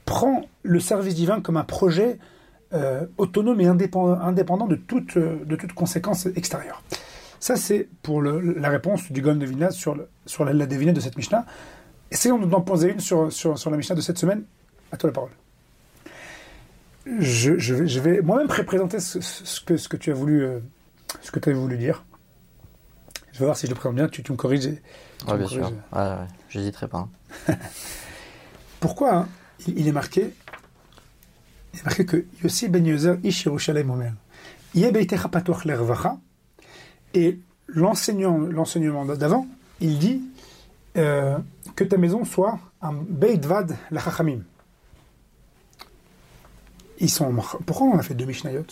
[0.05, 2.17] Prends le service divin comme un projet
[2.73, 6.81] euh, autonome et indépendant, indépendant de, toute, de toute conséquence extérieure.
[7.41, 10.65] Ça, c'est pour le- la réponse du Gon de Vilna sur, le- sur la, la
[10.67, 11.45] devinette de cette Mishnah.
[12.11, 14.43] Essayons d'en poser une sur, sur, sur la Mishnah de cette semaine.
[14.93, 15.31] À toi la parole.
[17.19, 20.43] Je, je vais, je vais moi-même représenter ce, ce que, ce que tu as voulu,
[20.43, 20.59] euh,
[21.21, 22.05] ce que tu as voulu dire.
[23.33, 24.07] Je vais voir si je le présente bien.
[24.07, 24.69] Tu, tu me corriges.
[24.69, 25.61] tu Ouais, me bien sûr.
[25.61, 25.77] corriges.
[25.93, 27.07] Ouais, ouais, J'hésiterai pas.
[27.49, 27.55] hein.
[28.79, 29.27] Pourquoi hein,
[29.67, 30.33] il, il est marqué
[31.73, 34.13] Il est marqué que Yossi ben Yozer ish Yerushalayim omer.
[34.75, 36.17] Yeh beitecha patuach lervacha.
[37.13, 39.47] Et l'enseignant, l'enseignement d'avant,
[39.79, 40.21] il dit
[40.97, 41.37] euh,
[41.75, 44.39] que ta maison soit un beit vad la chachamim.
[46.99, 47.33] Ils sont
[47.65, 48.65] pourquoi on a fait deux mishnayot?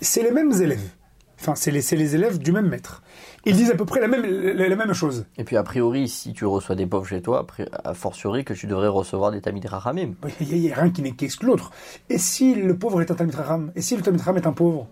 [0.00, 0.90] C'est les mêmes élèves.
[1.40, 3.02] Enfin, c'est les, les élèves du même maître.
[3.44, 5.24] Ils disent à peu près la même, la, la même chose.
[5.36, 7.46] Et puis, a priori, si tu reçois des pauvres chez toi,
[7.84, 10.14] a fortiori que tu devrais recevoir des tamid rachamim.
[10.40, 11.70] Il n'y a, rien qui n'est- qui exclut l'autre.
[12.08, 14.52] Et si le pauvre est un Talmid Chacham Et si le Talmid Chacham est un
[14.52, 14.88] pauvre?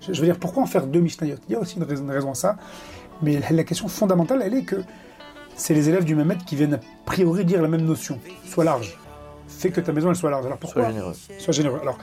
[0.00, 2.10] Je, veux dire, pourquoi en faire deux Mishnayot Il y a aussi une raison, une
[2.10, 2.56] raison à ça.
[3.22, 4.82] Mais la, question fondamentale, elle est que
[5.56, 8.18] c'est les élèves du même maître qui viennent a priori dire la même notion.
[8.46, 8.98] Sois large.
[9.46, 10.46] Fais que ta maison elle soit large.
[10.46, 10.84] Alors pourquoi?
[10.84, 11.14] Sois généreux.
[11.38, 11.78] Sois généreux.
[11.82, 11.98] Alors,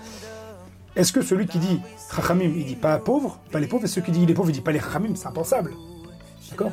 [0.96, 1.80] est-ce que celui qui dit
[2.16, 4.54] Chachamim, il dit pas pauvre, pas les pauvres, et celui qui dit les pauvres, il
[4.54, 5.74] dit pas les Chachamim C'est impensable.
[6.52, 6.72] D'accord?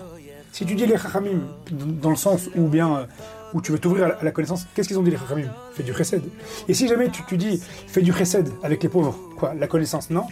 [0.52, 3.06] Si tu dis les Chachamim dans le sens où bien
[3.54, 5.48] où tu veux t'ouvrir à la- à la connaissance, qu'est-ce qu'ils ont dit les Chachamim?
[5.72, 6.22] Fais du chesed.
[6.68, 10.10] Et si jamais tu, tu dis fais du chesed avec les pauvres, quoi La connaissance,
[10.10, 10.26] non?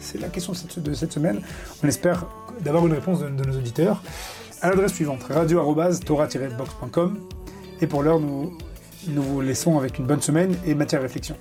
[0.00, 1.40] C'est la question de cette semaine.
[1.82, 2.26] On espère
[2.60, 4.02] d'avoir une réponse de, nos auditeurs
[4.60, 7.18] à l'adresse suivante radio-tora-box.com.
[7.80, 8.56] Et pour l'heure, nous,
[9.06, 11.36] vous laissons avec une bonne semaine et matière à réflexion.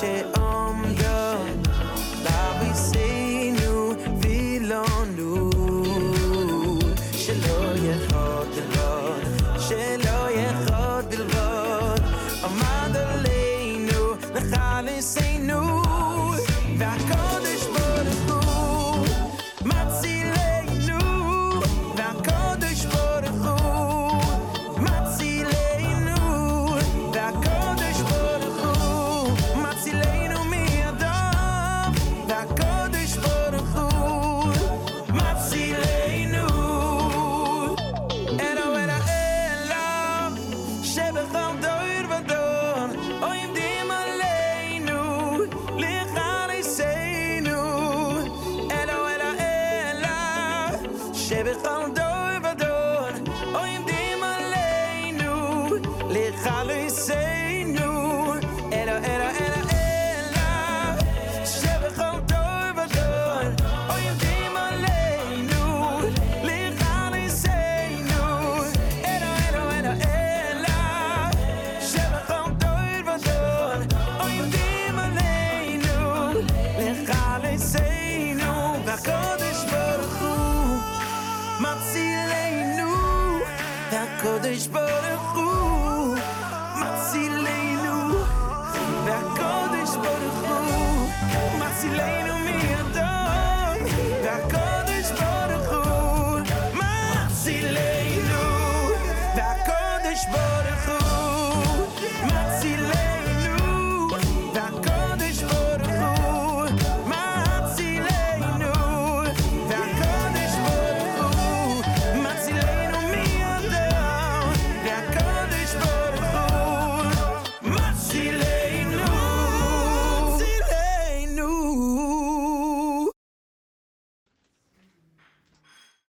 [0.00, 0.39] shit.